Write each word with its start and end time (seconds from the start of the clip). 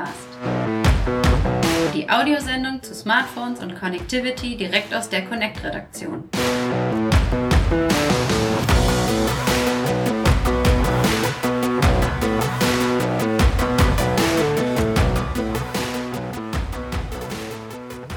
Podcast. 0.00 1.94
Die 1.94 2.08
Audiosendung 2.08 2.82
zu 2.82 2.94
Smartphones 2.94 3.60
und 3.60 3.74
Connectivity 3.78 4.56
direkt 4.56 4.94
aus 4.94 5.08
der 5.08 5.26
Connect-Redaktion. 5.26 6.24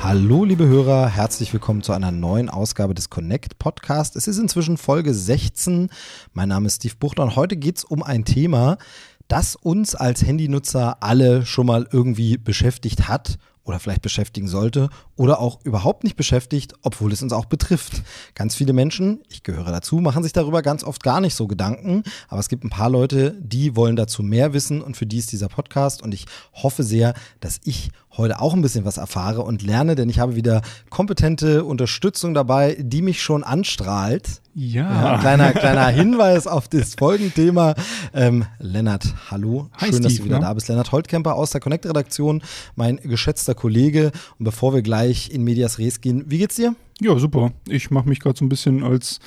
Hallo, 0.02 0.46
liebe 0.46 0.68
Hörer, 0.68 1.10
herzlich 1.10 1.52
willkommen 1.54 1.82
zu 1.82 1.92
einer 1.92 2.12
neuen 2.12 2.50
Ausgabe 2.50 2.94
des 2.94 3.10
Connect 3.10 3.58
Podcast. 3.58 4.16
Es 4.16 4.28
ist 4.28 4.38
inzwischen 4.38 4.78
Folge 4.78 5.12
16. 5.12 5.90
Mein 6.34 6.50
Name 6.50 6.68
ist 6.68 6.76
Steve 6.76 6.94
Buchter 7.00 7.24
und 7.24 7.36
heute 7.36 7.56
geht 7.56 7.78
es 7.78 7.84
um 7.84 8.04
ein 8.04 8.24
Thema, 8.24 8.78
das 9.34 9.56
uns 9.56 9.96
als 9.96 10.24
Handynutzer 10.24 10.98
alle 11.02 11.44
schon 11.44 11.66
mal 11.66 11.88
irgendwie 11.92 12.38
beschäftigt 12.38 13.08
hat 13.08 13.40
oder 13.64 13.80
vielleicht 13.80 14.04
beschäftigen 14.04 14.48
sollte 14.48 14.92
oder 15.16 15.40
auch 15.40 15.60
überhaupt 15.64 16.04
nicht 16.04 16.16
beschäftigt, 16.16 16.74
obwohl 16.82 17.12
es 17.12 17.22
uns 17.22 17.34
auch 17.34 17.46
betrifft. 17.46 18.02
Ganz 18.36 18.56
viele 18.56 18.74
Menschen, 18.74 19.22
ich 19.30 19.44
gehöre 19.44 19.72
dazu, 19.72 19.98
machen 19.98 20.24
sich 20.24 20.34
darüber 20.34 20.62
ganz 20.62 20.84
oft 20.84 21.04
gar 21.04 21.22
nicht 21.22 21.36
so 21.36 21.48
Gedanken, 21.48 22.04
aber 22.30 22.40
es 22.40 22.50
gibt 22.50 22.64
ein 22.64 22.70
paar 22.70 22.90
Leute, 22.90 23.38
die 23.40 23.76
wollen 23.76 23.96
dazu 23.96 24.24
mehr 24.24 24.54
wissen 24.54 24.82
und 24.82 24.98
für 24.98 25.06
die 25.06 25.18
ist 25.18 25.32
dieser 25.32 25.50
Podcast 25.50 26.02
und 26.02 26.14
ich 26.14 26.26
hoffe 26.54 26.84
sehr, 26.84 27.14
dass 27.40 27.60
ich 27.64 27.92
heute 28.18 28.40
auch 28.40 28.54
ein 28.54 28.62
bisschen 28.62 28.86
was 28.86 28.98
erfahre 28.98 29.42
und 29.42 29.64
lerne, 29.64 29.96
denn 29.96 30.10
ich 30.10 30.20
habe 30.20 30.36
wieder 30.36 30.62
kompetente 30.90 31.64
Unterstützung 31.64 32.34
dabei, 32.34 32.78
die 32.80 33.02
mich 33.02 33.22
schon 33.22 33.44
anstrahlt. 33.44 34.42
Ja. 34.56 35.14
ja 35.14 35.18
kleiner, 35.18 35.52
kleiner 35.52 35.88
Hinweis 35.88 36.46
auf 36.46 36.68
das 36.68 36.94
Folgenthema. 36.94 37.74
Ähm, 38.14 38.46
Lennart, 38.60 39.16
hallo. 39.32 39.70
Hi, 39.74 39.88
Schön, 39.88 39.94
Steve, 39.96 40.04
dass 40.04 40.16
du 40.18 40.26
wieder 40.26 40.40
ne? 40.40 40.46
da 40.46 40.54
bist. 40.54 40.68
Lennart 40.68 40.92
Holtkemper 40.92 41.34
aus 41.34 41.50
der 41.52 41.62
Connect-Redaktion, 41.62 42.44
mein 42.76 42.98
geschätzter 42.98 43.56
Kollege. 43.56 44.12
Und 44.38 44.46
bevor 44.46 44.76
wir 44.76 44.84
gleich 44.84 45.03
in 45.12 45.44
Medias 45.44 45.78
Res 45.80 46.02
gehen, 46.02 46.24
wie 46.28 46.38
geht's 46.38 46.56
dir? 46.56 46.76
Ja, 47.02 47.18
super. 47.20 47.52
Ich 47.68 47.92
mache 47.92 48.08
mich 48.08 48.20
gerade 48.20 48.38
so 48.38 48.46
ein 48.46 48.50
bisschen 48.50 48.84
als 48.84 49.20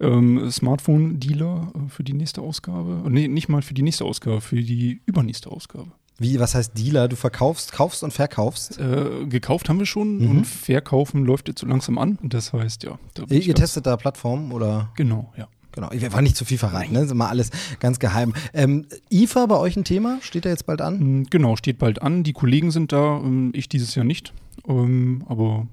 ähm, 0.00 0.50
Smartphone-Dealer 0.50 1.72
äh, 1.74 1.88
für 1.88 2.04
die 2.04 2.12
nächste 2.14 2.40
Ausgabe. 2.42 3.02
Nee, 3.10 3.28
nicht 3.28 3.48
mal 3.48 3.62
für 3.62 3.74
die 3.74 3.82
nächste 3.82 4.04
Ausgabe, 4.04 4.40
für 4.40 4.56
die 4.60 5.00
übernächste 5.06 5.50
Ausgabe. 5.50 5.88
Wie, 6.18 6.38
was 6.38 6.54
heißt 6.54 6.76
Dealer? 6.78 7.08
Du 7.08 7.16
verkaufst, 7.16 7.72
kaufst 7.72 8.02
und 8.02 8.12
verkaufst? 8.12 8.78
Äh, 8.78 9.26
gekauft 9.26 9.68
haben 9.68 9.78
wir 9.78 9.86
schon 9.86 10.18
Mhm. 10.18 10.30
und 10.30 10.46
verkaufen 10.46 11.24
läuft 11.24 11.48
jetzt 11.48 11.60
so 11.60 11.66
langsam 11.66 11.98
an. 11.98 12.18
Das 12.22 12.52
heißt, 12.52 12.84
ja. 12.84 12.98
Da 13.14 13.24
Ihr, 13.30 13.40
ihr 13.42 13.54
testet 13.54 13.86
da 13.86 13.96
Plattformen 13.96 14.52
oder? 14.52 14.90
Genau, 14.96 15.32
ja. 15.36 15.48
Genau, 15.74 15.90
ich 15.90 16.02
will 16.02 16.22
nicht 16.22 16.36
zu 16.36 16.44
viel 16.44 16.58
verraten, 16.58 16.92
ne? 16.92 16.98
Das 16.98 17.06
ist 17.06 17.12
immer 17.12 17.30
alles 17.30 17.50
ganz 17.80 17.98
geheim. 17.98 18.34
Ähm, 18.52 18.84
IFA 19.10 19.46
bei 19.46 19.56
euch 19.56 19.74
ein 19.74 19.84
Thema? 19.84 20.18
Steht 20.20 20.44
der 20.44 20.52
jetzt 20.52 20.66
bald 20.66 20.82
an? 20.82 21.22
Mm, 21.22 21.26
Genau, 21.30 21.56
steht 21.56 21.78
bald 21.78 22.02
an. 22.02 22.24
Die 22.24 22.34
Kollegen 22.34 22.70
sind 22.70 22.92
da, 22.92 23.16
ähm, 23.16 23.52
ich 23.54 23.70
dieses 23.70 23.94
Jahr 23.94 24.04
nicht. 24.04 24.34
Ähm, 24.68 25.24
aber 25.28 25.66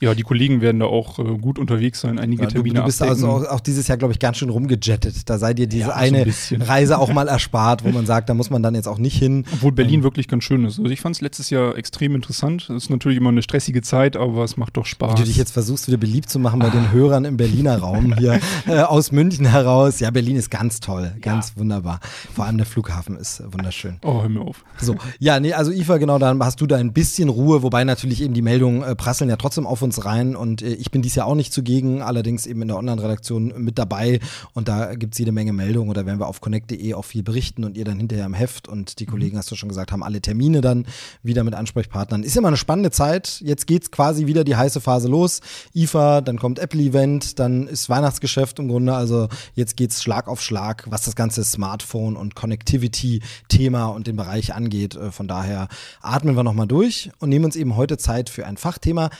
ja, 0.00 0.14
die 0.14 0.22
Kollegen 0.22 0.60
werden 0.60 0.80
da 0.80 0.86
auch 0.86 1.18
äh, 1.18 1.22
gut 1.38 1.58
unterwegs 1.58 2.00
sein, 2.00 2.18
einige 2.18 2.42
Ja, 2.42 2.48
du, 2.48 2.54
Termine 2.54 2.80
du 2.80 2.84
bist 2.86 3.00
abdecken. 3.02 3.24
also 3.30 3.46
auch, 3.46 3.50
auch 3.52 3.60
dieses 3.60 3.86
Jahr, 3.86 3.98
glaube 3.98 4.12
ich, 4.12 4.18
ganz 4.18 4.36
schön 4.38 4.48
rumgejettet. 4.48 5.28
Da 5.30 5.38
sei 5.38 5.54
dir 5.54 5.68
diese 5.68 5.82
Ja, 5.82 5.86
so 5.88 5.92
ein 5.92 6.14
eine. 6.14 6.32
Reise 6.66 6.98
auch 6.98 7.12
mal 7.12 7.28
erspart, 7.28 7.84
wo 7.84 7.90
man 7.90 8.04
sagt, 8.06 8.28
da 8.28 8.34
muss 8.34 8.50
man 8.50 8.62
dann 8.62 8.74
jetzt 8.74 8.88
auch 8.88 8.98
nicht 8.98 9.16
hin. 9.16 9.44
Obwohl 9.52 9.70
Berlin 9.72 10.00
Ähm, 10.00 10.02
wirklich 10.02 10.26
ganz 10.26 10.42
schön 10.44 10.64
ist. 10.64 10.78
Also 10.80 10.90
ich 10.90 11.00
fand 11.00 11.14
es 11.16 11.20
letztes 11.20 11.50
Jahr 11.50 11.76
extrem 11.76 12.14
interessant. 12.16 12.62
Es 12.70 12.84
ist 12.84 12.90
natürlich 12.90 13.18
immer 13.18 13.28
eine 13.28 13.42
stressige 13.42 13.82
Zeit, 13.82 14.16
aber 14.16 14.42
es 14.42 14.56
macht 14.56 14.76
doch 14.76 14.86
Spaß. 14.86 15.12
Wie 15.12 15.20
du 15.20 15.26
dich 15.26 15.36
jetzt 15.36 15.52
versuchst, 15.52 15.86
wieder 15.86 15.98
beliebt 15.98 16.28
zu 16.30 16.38
machen 16.40 16.58
bei 16.58 16.70
den 16.70 16.90
Hörern 16.90 17.24
im 17.24 17.36
Berliner 17.36 17.78
Raum 17.78 18.14
hier 18.18 18.40
äh, 18.66 18.80
aus 18.80 19.12
München 19.12 19.46
heraus. 19.46 20.00
Ja, 20.00 20.10
Berlin 20.10 20.34
ist 20.36 20.50
ganz 20.50 20.80
toll, 20.80 21.12
ganz 21.20 21.52
wunderbar. 21.56 22.00
Vor 22.34 22.44
allem 22.46 22.56
der 22.56 22.66
Flughafen 22.66 23.16
ist 23.16 23.38
äh, 23.40 23.52
wunderschön. 23.52 23.98
oh, 24.02 24.22
hör 24.22 24.28
mir 24.28 24.40
auf. 24.40 24.64
So, 24.80 24.96
ja, 25.20 25.38
nee, 25.38 25.52
also 25.52 25.70
IFA, 25.70 25.98
genau, 25.98 26.18
dann 26.18 26.42
hast 26.42 26.60
du 26.60 26.66
da 26.66 26.76
ein 26.76 26.92
bisschen 26.92 27.28
Ruhe, 27.28 27.62
wobei 27.62 27.84
natürlich 27.84 28.20
eben 28.22 28.34
die 28.34 28.42
Meldungen 28.42 28.82
äh, 28.82 28.96
prasseln 28.96 29.30
ja 29.30 29.36
trotzdem 29.36 29.64
auf 29.66 29.80
uns 29.82 29.91
rein 29.98 30.36
und 30.36 30.62
äh, 30.62 30.74
ich 30.74 30.90
bin 30.90 31.02
dies 31.02 31.14
Jahr 31.14 31.26
auch 31.26 31.34
nicht 31.34 31.52
zugegen, 31.52 32.02
allerdings 32.02 32.46
eben 32.46 32.62
in 32.62 32.68
der 32.68 32.76
Online-Redaktion 32.76 33.54
mit 33.58 33.78
dabei 33.78 34.20
und 34.54 34.68
da 34.68 34.94
gibt's 34.94 35.18
jede 35.18 35.32
Menge 35.32 35.52
Meldungen 35.52 35.90
oder 35.90 36.06
werden 36.06 36.20
wir 36.20 36.26
auf 36.26 36.40
connect.de 36.40 36.94
auch 36.94 37.04
viel 37.04 37.22
berichten 37.22 37.64
und 37.64 37.76
ihr 37.76 37.84
dann 37.84 37.98
hinterher 37.98 38.26
im 38.26 38.34
Heft 38.34 38.68
und 38.68 38.98
die 39.00 39.06
Kollegen, 39.06 39.36
hast 39.38 39.50
du 39.50 39.56
schon 39.56 39.68
gesagt, 39.68 39.92
haben 39.92 40.02
alle 40.02 40.20
Termine 40.20 40.60
dann 40.60 40.86
wieder 41.22 41.44
mit 41.44 41.54
Ansprechpartnern. 41.54 42.22
Ist 42.22 42.36
immer 42.36 42.48
eine 42.48 42.56
spannende 42.56 42.90
Zeit, 42.90 43.40
jetzt 43.44 43.66
geht's 43.66 43.90
quasi 43.90 44.26
wieder 44.26 44.44
die 44.44 44.56
heiße 44.56 44.80
Phase 44.80 45.08
los. 45.08 45.40
IFA, 45.74 46.20
dann 46.20 46.38
kommt 46.38 46.58
Apple-Event, 46.58 47.38
dann 47.38 47.66
ist 47.66 47.88
Weihnachtsgeschäft 47.88 48.58
im 48.58 48.68
Grunde, 48.68 48.94
also 48.94 49.28
jetzt 49.54 49.76
geht's 49.76 50.02
Schlag 50.02 50.28
auf 50.28 50.42
Schlag, 50.42 50.86
was 50.90 51.02
das 51.02 51.16
ganze 51.16 51.44
Smartphone 51.44 52.16
und 52.16 52.34
Connectivity-Thema 52.34 53.86
und 53.86 54.06
den 54.06 54.16
Bereich 54.16 54.54
angeht. 54.54 54.96
Äh, 54.96 55.10
Von 55.10 55.28
daher 55.28 55.68
atmen 56.00 56.36
wir 56.36 56.42
nochmal 56.42 56.66
durch 56.66 57.10
und 57.18 57.28
nehmen 57.28 57.44
uns 57.44 57.56
eben 57.56 57.76
heute 57.76 57.98
Zeit 57.98 58.30
für 58.30 58.46
ein 58.46 58.56
Fachthema. 58.56 59.10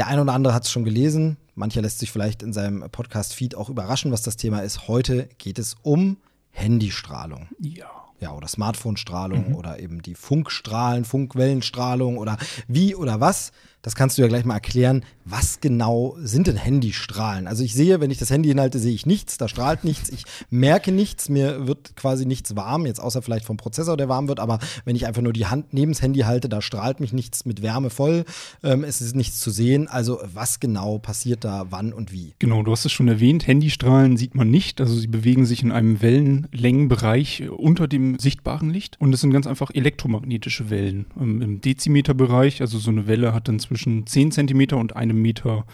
Der 0.00 0.06
eine 0.06 0.22
oder 0.22 0.32
andere 0.32 0.54
hat 0.54 0.64
es 0.64 0.70
schon 0.70 0.84
gelesen. 0.84 1.36
Mancher 1.54 1.82
lässt 1.82 1.98
sich 1.98 2.10
vielleicht 2.10 2.42
in 2.42 2.54
seinem 2.54 2.88
Podcast-Feed 2.90 3.54
auch 3.54 3.68
überraschen, 3.68 4.12
was 4.12 4.22
das 4.22 4.38
Thema 4.38 4.60
ist. 4.60 4.88
Heute 4.88 5.28
geht 5.36 5.58
es 5.58 5.76
um 5.82 6.16
Handystrahlung. 6.52 7.48
Ja. 7.58 7.90
Ja, 8.18 8.32
oder 8.32 8.48
Smartphone-Strahlung 8.48 9.54
oder 9.56 9.78
eben 9.78 10.00
die 10.00 10.14
Funkstrahlen, 10.14 11.04
Funkwellenstrahlung 11.04 12.16
oder 12.16 12.38
wie 12.66 12.94
oder 12.94 13.20
was. 13.20 13.52
Das 13.82 13.94
kannst 13.94 14.18
du 14.18 14.22
ja 14.22 14.28
gleich 14.28 14.44
mal 14.44 14.54
erklären. 14.54 15.04
Was 15.24 15.60
genau 15.60 16.16
sind 16.20 16.48
denn 16.48 16.56
Handystrahlen? 16.56 17.46
Also 17.46 17.62
ich 17.62 17.72
sehe, 17.72 18.00
wenn 18.00 18.10
ich 18.10 18.18
das 18.18 18.30
Handy 18.30 18.48
hinhalte, 18.48 18.78
sehe 18.78 18.92
ich 18.92 19.06
nichts, 19.06 19.38
da 19.38 19.48
strahlt 19.48 19.84
nichts, 19.84 20.10
ich 20.10 20.24
merke 20.50 20.92
nichts, 20.92 21.28
mir 21.28 21.66
wird 21.66 21.94
quasi 21.94 22.26
nichts 22.26 22.56
warm, 22.56 22.84
jetzt 22.84 23.00
außer 23.00 23.22
vielleicht 23.22 23.44
vom 23.44 23.56
Prozessor, 23.56 23.96
der 23.96 24.08
warm 24.08 24.28
wird, 24.28 24.40
aber 24.40 24.58
wenn 24.84 24.96
ich 24.96 25.06
einfach 25.06 25.22
nur 25.22 25.32
die 25.32 25.46
Hand 25.46 25.72
neben 25.72 25.92
das 25.92 26.02
Handy 26.02 26.20
halte, 26.20 26.48
da 26.48 26.60
strahlt 26.60 27.00
mich 27.00 27.12
nichts 27.12 27.44
mit 27.44 27.62
Wärme 27.62 27.90
voll, 27.90 28.24
ähm, 28.62 28.82
es 28.82 29.00
ist 29.00 29.14
nichts 29.14 29.40
zu 29.40 29.50
sehen. 29.50 29.88
Also 29.88 30.20
was 30.34 30.58
genau 30.58 30.98
passiert 30.98 31.44
da, 31.44 31.66
wann 31.70 31.92
und 31.92 32.12
wie? 32.12 32.34
Genau, 32.38 32.62
du 32.62 32.72
hast 32.72 32.84
es 32.84 32.92
schon 32.92 33.08
erwähnt, 33.08 33.46
Handystrahlen 33.46 34.16
sieht 34.16 34.34
man 34.34 34.50
nicht, 34.50 34.80
also 34.80 34.94
sie 34.96 35.06
bewegen 35.06 35.46
sich 35.46 35.62
in 35.62 35.70
einem 35.70 36.02
Wellenlängenbereich 36.02 37.48
unter 37.50 37.86
dem 37.86 38.18
sichtbaren 38.18 38.70
Licht 38.70 39.00
und 39.00 39.12
es 39.12 39.20
sind 39.20 39.32
ganz 39.32 39.46
einfach 39.46 39.70
elektromagnetische 39.72 40.70
Wellen. 40.70 41.06
Ähm, 41.20 41.40
Im 41.40 41.60
Dezimeterbereich, 41.60 42.62
also 42.62 42.78
so 42.78 42.90
eine 42.90 43.06
Welle 43.06 43.32
hat 43.32 43.46
dann 43.46 43.60
zwischen 43.70 44.04
10 44.04 44.32
Zentimeter 44.32 44.78
und 44.78 44.96
einem 44.96 45.22
Meter 45.22 45.64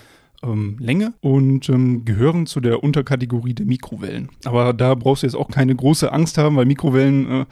ähm, 0.43 0.77
Länge 0.79 1.15
und 1.23 1.71
ähm, 1.71 2.05
gehören 2.05 2.45
zu 2.45 2.61
der 2.61 2.85
Unterkategorie 2.85 3.55
der 3.55 3.65
Mikrowellen. 3.65 4.29
Aber 4.45 4.75
da 4.75 4.95
brauchst 4.95 5.23
du 5.23 5.27
jetzt 5.27 5.35
auch 5.35 5.49
keine 5.49 5.75
große 5.75 6.13
Angst 6.13 6.37
haben, 6.37 6.57
weil 6.57 6.67
Mikrowellen 6.67 7.31
äh, 7.31 7.47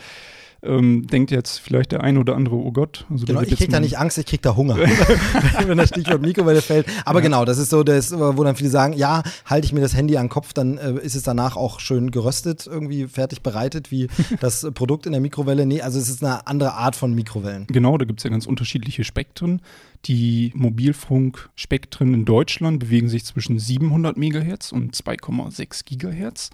ähm, 0.65 1.07
denkt 1.07 1.31
jetzt 1.31 1.59
vielleicht 1.59 1.93
der 1.93 2.03
eine 2.03 2.21
oder 2.21 2.37
andere, 2.37 2.57
oh 2.57 2.73
Gott. 2.73 3.07
Also 3.11 3.27
Genau, 3.27 3.43
ich 3.43 3.57
krieg 3.57 3.71
da 3.71 3.81
nicht 3.81 3.99
Angst, 3.99 4.19
ich 4.19 4.27
krieg 4.27 4.43
da 4.43 4.57
Hunger, 4.57 4.77
wenn 5.67 5.79
das 5.79 5.91
Stichwort 5.91 6.23
Mikrowelle 6.23 6.63
fällt. 6.63 6.87
Aber 7.05 7.21
genau, 7.21 7.45
das 7.45 7.59
ist 7.59 7.71
so, 7.71 7.83
das, 7.83 8.13
wo 8.17 8.45
dann 8.45 8.57
viele 8.57 8.71
sagen, 8.71 8.95
ja, 8.95 9.23
halte 9.45 9.67
ich 9.67 9.73
mir 9.73 9.81
das 9.81 9.95
Handy 9.95 10.17
an 10.17 10.27
den 10.27 10.31
Kopf, 10.31 10.53
dann 10.53 10.79
äh, 10.79 10.95
ist 10.95 11.15
es 11.15 11.23
danach 11.23 11.57
auch 11.57 11.81
schön 11.81 12.11
geröstet, 12.11 12.67
irgendwie 12.67 13.07
fertig 13.07 13.43
bereitet, 13.43 13.91
wie 13.91 14.09
das 14.41 14.67
Produkt 14.75 15.07
in 15.07 15.13
der 15.13 15.21
Mikrowelle. 15.21 15.67
Nee, 15.67 15.83
also 15.83 15.99
es 15.99 16.09
ist 16.09 16.25
eine 16.25 16.47
andere 16.47 16.75
Art 16.75 16.97
von 16.97 17.15
Mikrowellen. 17.15 17.67
Genau, 17.69 17.99
da 17.99 18.05
gibt 18.05 18.21
es 18.21 18.25
ja 18.25 18.31
ganz 18.31 18.47
unterschiedliche 18.47 19.05
Spektren. 19.05 19.61
Die 20.07 20.53
Mobilfunkspektren 20.55 22.13
in 22.13 22.25
Deutschland 22.25 22.79
bewegen 22.79 23.09
sich 23.09 23.25
zwischen 23.25 23.59
700 23.59 24.17
Megahertz 24.17 24.73
und 24.73 24.95
2,6 24.95 25.85
Gigahertz. 25.85 26.51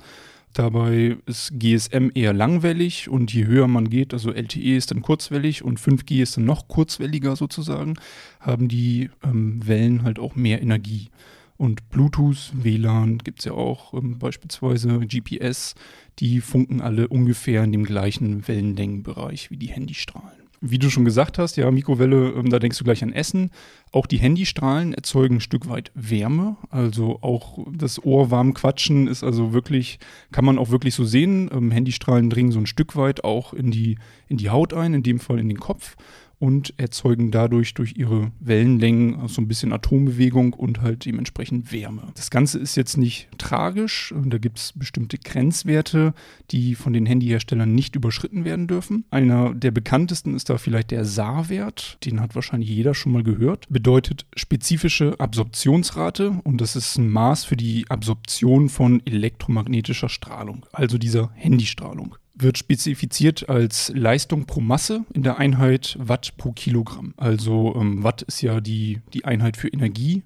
Dabei 0.53 1.17
ist 1.27 1.53
GSM 1.59 2.11
eher 2.15 2.33
langwellig 2.33 3.09
und 3.09 3.33
je 3.33 3.47
höher 3.47 3.69
man 3.69 3.89
geht, 3.89 4.13
also 4.13 4.33
LTE 4.33 4.77
ist 4.77 4.91
dann 4.91 5.01
kurzwellig 5.01 5.63
und 5.63 5.79
5G 5.79 6.23
ist 6.23 6.37
dann 6.37 6.45
noch 6.45 6.67
kurzwelliger 6.67 7.37
sozusagen, 7.37 7.95
haben 8.41 8.67
die 8.67 9.11
ähm, 9.23 9.67
Wellen 9.67 10.03
halt 10.03 10.19
auch 10.19 10.35
mehr 10.35 10.61
Energie. 10.61 11.09
Und 11.57 11.91
Bluetooth, 11.91 12.53
WLAN 12.55 13.19
gibt 13.19 13.41
es 13.41 13.45
ja 13.45 13.53
auch, 13.53 13.95
ähm, 13.95 14.19
beispielsweise 14.19 14.99
GPS, 15.01 15.75
die 16.19 16.41
funken 16.41 16.81
alle 16.81 17.07
ungefähr 17.07 17.63
in 17.63 17.71
dem 17.71 17.85
gleichen 17.85 18.49
Wellenlängenbereich 18.49 19.51
wie 19.51 19.57
die 19.57 19.69
Handystrahlen. 19.69 20.41
Wie 20.63 20.79
du 20.79 20.91
schon 20.91 21.05
gesagt 21.05 21.39
hast, 21.39 21.57
ja, 21.57 21.71
Mikrowelle, 21.71 22.31
ähm, 22.31 22.51
da 22.51 22.59
denkst 22.59 22.79
du 22.79 22.85
gleich 22.85 23.03
an 23.03 23.13
Essen. 23.13 23.51
Auch 23.93 24.07
die 24.07 24.19
Handystrahlen 24.19 24.95
erzeugen 24.95 25.37
ein 25.37 25.41
Stück 25.41 25.69
weit 25.69 25.91
Wärme. 25.95 26.57
Also 26.71 27.19
auch 27.23 27.67
das 27.73 28.03
Ohr 28.05 28.31
warm 28.31 28.55
quatschen 28.55 29.09
ist 29.09 29.25
also 29.25 29.53
wirklich, 29.53 29.99
kann 30.31 30.45
man 30.45 30.59
auch 30.59 30.71
wirklich 30.71 30.95
so 30.95 31.05
sehen. 31.05 31.51
Ähm, 31.53 31.71
Handystrahlen 31.71 32.31
dringen 32.31 32.53
so 32.53 32.61
ein 32.61 32.67
Stück 32.67 32.95
weit 32.95 33.25
auch 33.25 33.53
in 33.53 33.71
die, 33.71 33.99
in 34.29 34.37
die 34.37 34.51
Haut 34.51 34.75
ein, 34.75 34.95
in 34.95 35.03
dem 35.03 35.19
Fall 35.19 35.41
in 35.41 35.49
den 35.49 35.59
Kopf. 35.59 35.97
und 36.41 36.73
erzeugen 36.79 37.31
dadurch 37.31 37.75
durch 37.75 37.97
ihre 37.97 38.33
Wellenlängen 38.41 39.29
so 39.29 39.43
ein 39.43 39.47
bisschen 39.47 39.75
Atombewegung 39.75 40.55
und 40.55 40.81
halt 40.81 41.05
dementsprechend 41.05 41.71
Wärme. 41.71 42.09
Das 42.15 42.31
Ganze 42.31 42.59
ist 42.59 42.77
jetzt 42.77 42.97
nicht 42.97 43.29
tragisch. 43.37 44.13
Da 44.25 44.39
gibt 44.39 44.59
es 44.59 44.73
bestimmte 44.75 45.19
Grenzwerte, 45.19 46.15
die 46.51 46.75
von 46.75 46.95
den 46.95 47.05
Handyherstellern 47.05 47.75
nicht 47.75 47.95
überschritten 47.95 48.47
werden 48.47 48.67
dürfen. 48.67 49.05
Einer 49.11 49.55
der 49.55 49.71
bekanntesten 49.71 50.35
ist 50.35 50.49
da 50.49 50.57
vielleicht 50.57 50.91
der 50.91 51.05
SAR-Wert. 51.05 51.99
Den 52.07 52.21
hat 52.21 52.35
wahrscheinlich 52.35 52.71
jeder 52.71 52.95
schon 52.95 53.13
mal 53.13 53.23
gehört. 53.23 53.67
Bedeutet 53.81 54.27
spezifische 54.37 55.19
Absorptionsrate 55.19 56.39
und 56.45 56.61
das 56.61 56.77
ist 56.77 56.99
ein 56.99 57.09
Maß 57.09 57.47
für 57.47 57.57
die 57.57 57.87
Absorption 57.89 58.69
von 58.69 59.01
elektromagnetischer 59.07 60.11
Strahlung, 60.11 60.67
also 60.71 60.99
dieser 60.99 61.31
Handystrahlung. 61.35 62.15
wird 62.35 62.59
spezifiziert 62.59 63.49
als 63.49 63.91
Leistung 63.95 64.45
pro 64.45 64.61
Masse 64.61 65.07
in 65.15 65.23
der 65.23 65.39
Einheit 65.39 65.97
Watt 65.99 66.35
pro 66.37 66.53
Kilogramm. 66.53 67.15
Also 67.17 67.75
ähm, 67.75 68.03
Watt 68.03 68.21
ist 68.21 68.43
ja 68.43 68.61
die, 68.61 69.01
die 69.15 69.25
Einheit 69.25 69.57
für 69.57 69.69
Energie. 69.69 70.25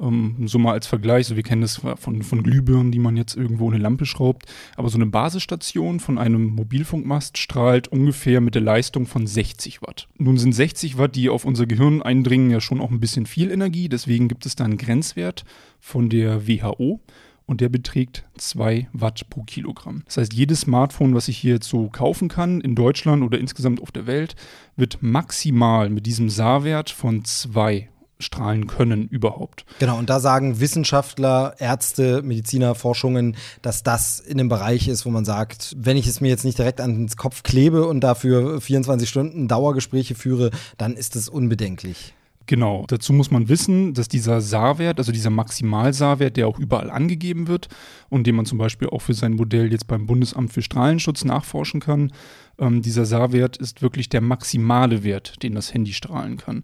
Ähm, 0.00 0.46
so 0.46 0.58
mal 0.58 0.72
als 0.72 0.86
Vergleich, 0.86 1.26
so 1.26 1.36
wir 1.36 1.42
kennen 1.42 1.62
das 1.62 1.76
von, 1.96 2.22
von 2.22 2.42
Glühbirnen, 2.42 2.92
die 2.92 2.98
man 2.98 3.16
jetzt 3.16 3.36
irgendwo 3.36 3.68
in 3.68 3.74
eine 3.74 3.82
Lampe 3.82 4.06
schraubt. 4.06 4.44
Aber 4.76 4.88
so 4.88 4.98
eine 4.98 5.06
Basisstation 5.06 6.00
von 6.00 6.18
einem 6.18 6.46
Mobilfunkmast 6.48 7.38
strahlt 7.38 7.88
ungefähr 7.88 8.40
mit 8.40 8.54
der 8.54 8.62
Leistung 8.62 9.06
von 9.06 9.26
60 9.26 9.82
Watt. 9.82 10.08
Nun 10.18 10.38
sind 10.38 10.52
60 10.52 10.98
Watt, 10.98 11.16
die 11.16 11.28
auf 11.30 11.44
unser 11.44 11.66
Gehirn 11.66 12.02
eindringen, 12.02 12.50
ja 12.50 12.60
schon 12.60 12.80
auch 12.80 12.90
ein 12.90 13.00
bisschen 13.00 13.26
viel 13.26 13.50
Energie. 13.50 13.88
Deswegen 13.88 14.28
gibt 14.28 14.46
es 14.46 14.56
da 14.56 14.64
einen 14.64 14.78
Grenzwert 14.78 15.44
von 15.80 16.08
der 16.08 16.46
WHO 16.46 17.00
und 17.46 17.60
der 17.60 17.68
beträgt 17.68 18.24
2 18.36 18.88
Watt 18.92 19.30
pro 19.30 19.44
Kilogramm. 19.44 20.02
Das 20.06 20.18
heißt, 20.18 20.34
jedes 20.34 20.62
Smartphone, 20.62 21.14
was 21.14 21.28
ich 21.28 21.38
hier 21.38 21.54
jetzt 21.54 21.68
so 21.68 21.88
kaufen 21.88 22.28
kann, 22.28 22.60
in 22.60 22.74
Deutschland 22.74 23.22
oder 23.22 23.38
insgesamt 23.38 23.80
auf 23.80 23.92
der 23.92 24.06
Welt, 24.06 24.34
wird 24.76 24.98
maximal 25.00 25.88
mit 25.88 26.06
diesem 26.06 26.28
SAR-Wert 26.28 26.90
von 26.90 27.24
2 27.24 27.88
strahlen 28.18 28.66
können 28.66 29.08
überhaupt. 29.08 29.64
Genau, 29.78 29.98
und 29.98 30.08
da 30.08 30.20
sagen 30.20 30.60
Wissenschaftler, 30.60 31.54
Ärzte, 31.58 32.22
Mediziner, 32.22 32.74
Forschungen, 32.74 33.36
dass 33.62 33.82
das 33.82 34.20
in 34.20 34.40
einem 34.40 34.48
Bereich 34.48 34.88
ist, 34.88 35.06
wo 35.06 35.10
man 35.10 35.24
sagt, 35.24 35.76
wenn 35.78 35.96
ich 35.96 36.06
es 36.06 36.20
mir 36.20 36.28
jetzt 36.28 36.44
nicht 36.44 36.58
direkt 36.58 36.80
ans 36.80 37.16
Kopf 37.16 37.42
klebe 37.42 37.86
und 37.86 38.00
dafür 38.00 38.60
24 38.60 39.08
Stunden 39.08 39.48
Dauergespräche 39.48 40.14
führe, 40.14 40.50
dann 40.78 40.96
ist 40.96 41.16
es 41.16 41.28
unbedenklich. 41.28 42.14
Genau. 42.46 42.84
Dazu 42.86 43.12
muss 43.12 43.32
man 43.32 43.48
wissen, 43.48 43.92
dass 43.92 44.06
dieser 44.08 44.40
SAR-Wert, 44.40 44.98
also 44.98 45.10
dieser 45.10 45.30
Maximal-SAR-Wert, 45.30 46.36
der 46.36 46.46
auch 46.46 46.60
überall 46.60 46.90
angegeben 46.90 47.48
wird 47.48 47.68
und 48.08 48.26
den 48.26 48.36
man 48.36 48.46
zum 48.46 48.58
Beispiel 48.58 48.88
auch 48.88 49.02
für 49.02 49.14
sein 49.14 49.32
Modell 49.32 49.72
jetzt 49.72 49.88
beim 49.88 50.06
Bundesamt 50.06 50.52
für 50.52 50.62
Strahlenschutz 50.62 51.24
nachforschen 51.24 51.80
kann, 51.80 52.12
ähm, 52.58 52.82
dieser 52.82 53.04
SAR-Wert 53.04 53.56
ist 53.56 53.82
wirklich 53.82 54.08
der 54.08 54.20
maximale 54.20 55.02
Wert, 55.02 55.42
den 55.42 55.54
das 55.54 55.74
Handy 55.74 55.92
strahlen 55.92 56.36
kann. 56.36 56.62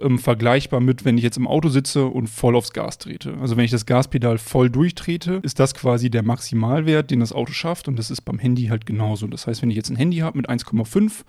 Ähm, 0.00 0.18
vergleichbar 0.18 0.80
mit, 0.80 1.04
wenn 1.04 1.18
ich 1.18 1.24
jetzt 1.24 1.36
im 1.36 1.46
Auto 1.46 1.68
sitze 1.68 2.06
und 2.06 2.28
voll 2.28 2.54
aufs 2.54 2.72
Gas 2.72 2.98
trete. 2.98 3.36
Also 3.40 3.56
wenn 3.56 3.64
ich 3.64 3.70
das 3.70 3.86
Gaspedal 3.86 4.38
voll 4.38 4.70
durchtrete, 4.70 5.40
ist 5.42 5.58
das 5.58 5.74
quasi 5.74 6.08
der 6.08 6.22
Maximalwert, 6.22 7.10
den 7.10 7.20
das 7.20 7.32
Auto 7.32 7.52
schafft 7.52 7.88
und 7.88 7.98
das 7.98 8.10
ist 8.10 8.20
beim 8.22 8.38
Handy 8.38 8.66
halt 8.66 8.86
genauso. 8.86 9.26
Das 9.26 9.46
heißt, 9.46 9.62
wenn 9.62 9.70
ich 9.70 9.76
jetzt 9.76 9.90
ein 9.90 9.96
Handy 9.96 10.18
habe 10.18 10.36
mit 10.36 10.48
1,5 10.48 11.24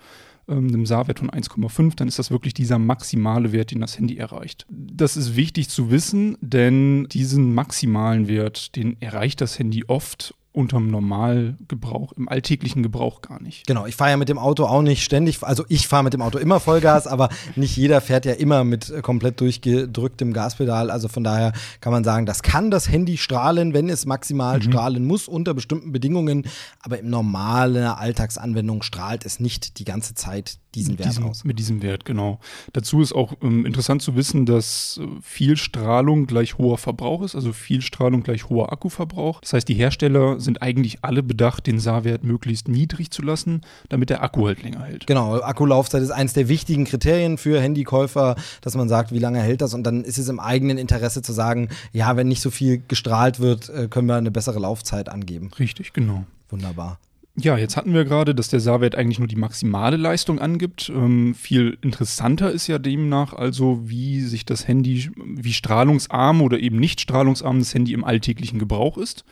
ähm, 0.48 0.68
einem 0.68 0.86
SAR-Wert 0.86 1.20
von 1.20 1.30
1,5, 1.30 1.96
dann 1.96 2.08
ist 2.08 2.18
das 2.18 2.30
wirklich 2.30 2.54
dieser 2.54 2.78
maximale 2.78 3.52
Wert, 3.52 3.70
den 3.70 3.80
das 3.80 3.98
Handy 3.98 4.18
erreicht. 4.18 4.66
Das 4.68 5.16
ist 5.16 5.36
wichtig 5.36 5.68
zu 5.68 5.90
wissen, 5.90 6.36
denn 6.40 7.06
diesen 7.10 7.54
maximalen 7.54 8.28
Wert, 8.28 8.76
den 8.76 9.00
erreicht 9.00 9.40
das 9.40 9.58
Handy 9.58 9.84
oft 9.86 10.34
unterm 10.52 10.88
Normalgebrauch, 10.88 12.12
im 12.12 12.28
alltäglichen 12.28 12.82
Gebrauch 12.82 13.22
gar 13.22 13.40
nicht. 13.40 13.66
Genau, 13.66 13.86
ich 13.86 13.94
fahre 13.94 14.10
ja 14.10 14.16
mit 14.16 14.28
dem 14.28 14.38
Auto 14.38 14.64
auch 14.64 14.82
nicht 14.82 15.04
ständig, 15.04 15.42
also 15.42 15.64
ich 15.68 15.86
fahre 15.86 16.04
mit 16.04 16.12
dem 16.12 16.22
Auto 16.22 16.38
immer 16.38 16.58
Vollgas, 16.58 17.06
aber 17.06 17.28
nicht 17.56 17.76
jeder 17.76 18.00
fährt 18.00 18.24
ja 18.24 18.32
immer 18.32 18.64
mit 18.64 18.90
äh, 18.90 19.00
komplett 19.00 19.40
durchgedrücktem 19.40 20.32
Gaspedal. 20.32 20.90
Also 20.90 21.08
von 21.08 21.24
daher 21.24 21.52
kann 21.80 21.92
man 21.92 22.04
sagen, 22.04 22.26
das 22.26 22.42
kann 22.42 22.70
das 22.70 22.88
Handy 22.88 23.16
strahlen, 23.16 23.74
wenn 23.74 23.88
es 23.88 24.06
maximal 24.06 24.58
mhm. 24.58 24.62
strahlen 24.62 25.04
muss, 25.04 25.28
unter 25.28 25.54
bestimmten 25.54 25.92
Bedingungen. 25.92 26.44
Aber 26.80 26.98
im 26.98 27.10
normalen 27.10 27.84
Alltagsanwendung 27.84 28.82
strahlt 28.82 29.24
es 29.26 29.40
nicht 29.40 29.78
die 29.78 29.84
ganze 29.84 30.14
Zeit 30.14 30.58
diesen 30.74 30.92
mit 30.92 31.00
Wert 31.00 31.08
diesem, 31.08 31.24
aus. 31.24 31.44
Mit 31.44 31.58
diesem 31.58 31.82
Wert, 31.82 32.04
genau. 32.04 32.38
Dazu 32.72 33.00
ist 33.00 33.12
auch 33.12 33.34
ähm, 33.42 33.66
interessant 33.66 34.02
zu 34.02 34.16
wissen, 34.16 34.46
dass 34.46 35.00
äh, 35.02 35.06
viel 35.22 35.56
Strahlung 35.56 36.26
gleich 36.26 36.58
hoher 36.58 36.78
Verbrauch 36.78 37.22
ist, 37.22 37.34
also 37.34 37.52
viel 37.52 37.82
Strahlung 37.82 38.22
gleich 38.22 38.48
hoher 38.48 38.72
Akkuverbrauch. 38.72 39.40
Das 39.40 39.52
heißt, 39.52 39.68
die 39.68 39.74
Hersteller 39.74 40.40
sind 40.40 40.62
eigentlich 40.62 40.98
alle 41.02 41.22
bedacht, 41.22 41.66
den 41.66 41.80
SAR-Wert 41.80 42.24
möglichst 42.24 42.68
niedrig 42.68 43.10
zu 43.10 43.22
lassen, 43.22 43.62
damit 43.88 44.10
der 44.10 44.22
Akku 44.22 44.46
halt 44.46 44.62
länger 44.62 44.84
hält. 44.84 45.06
Genau, 45.06 45.40
Akkulaufzeit 45.40 46.02
ist 46.02 46.10
eines 46.10 46.32
der 46.32 46.48
wichtigen 46.48 46.84
Kriterien 46.84 47.38
für 47.38 47.60
Handykäufer, 47.60 48.36
dass 48.60 48.76
man 48.76 48.88
sagt, 48.88 49.12
wie 49.12 49.18
lange 49.18 49.40
hält 49.40 49.60
das 49.60 49.74
und 49.74 49.84
dann 49.84 50.04
ist 50.04 50.18
es 50.18 50.28
im 50.28 50.40
eigenen 50.40 50.78
Interesse 50.78 51.22
zu 51.22 51.32
sagen, 51.32 51.68
ja, 51.92 52.16
wenn 52.16 52.28
nicht 52.28 52.42
so 52.42 52.50
viel 52.50 52.82
gestrahlt 52.86 53.40
wird, 53.40 53.68
äh, 53.68 53.88
können 53.88 54.06
wir 54.06 54.16
eine 54.16 54.30
bessere 54.30 54.58
Laufzeit 54.58 55.08
angeben. 55.08 55.50
Richtig, 55.58 55.92
genau. 55.92 56.24
Wunderbar. 56.48 56.98
Ja, 57.36 57.56
jetzt 57.56 57.76
hatten 57.76 57.94
wir 57.94 58.04
gerade, 58.04 58.34
dass 58.34 58.48
der 58.48 58.60
SAR-Wert 58.60 58.96
eigentlich 58.96 59.18
nur 59.18 59.28
die 59.28 59.36
maximale 59.36 59.96
Leistung 59.96 60.40
angibt. 60.40 60.90
Ähm, 60.94 61.34
viel 61.34 61.78
interessanter 61.80 62.50
ist 62.50 62.66
ja 62.66 62.78
demnach 62.78 63.32
also, 63.32 63.88
wie 63.88 64.20
sich 64.20 64.44
das 64.44 64.66
Handy, 64.66 65.10
wie 65.16 65.52
strahlungsarm 65.52 66.42
oder 66.42 66.58
eben 66.58 66.78
nicht 66.78 67.00
strahlungsarm 67.00 67.60
das 67.60 67.72
Handy 67.72 67.92
im 67.92 68.04
alltäglichen 68.04 68.58
Gebrauch 68.58 68.98
ist. 68.98 69.24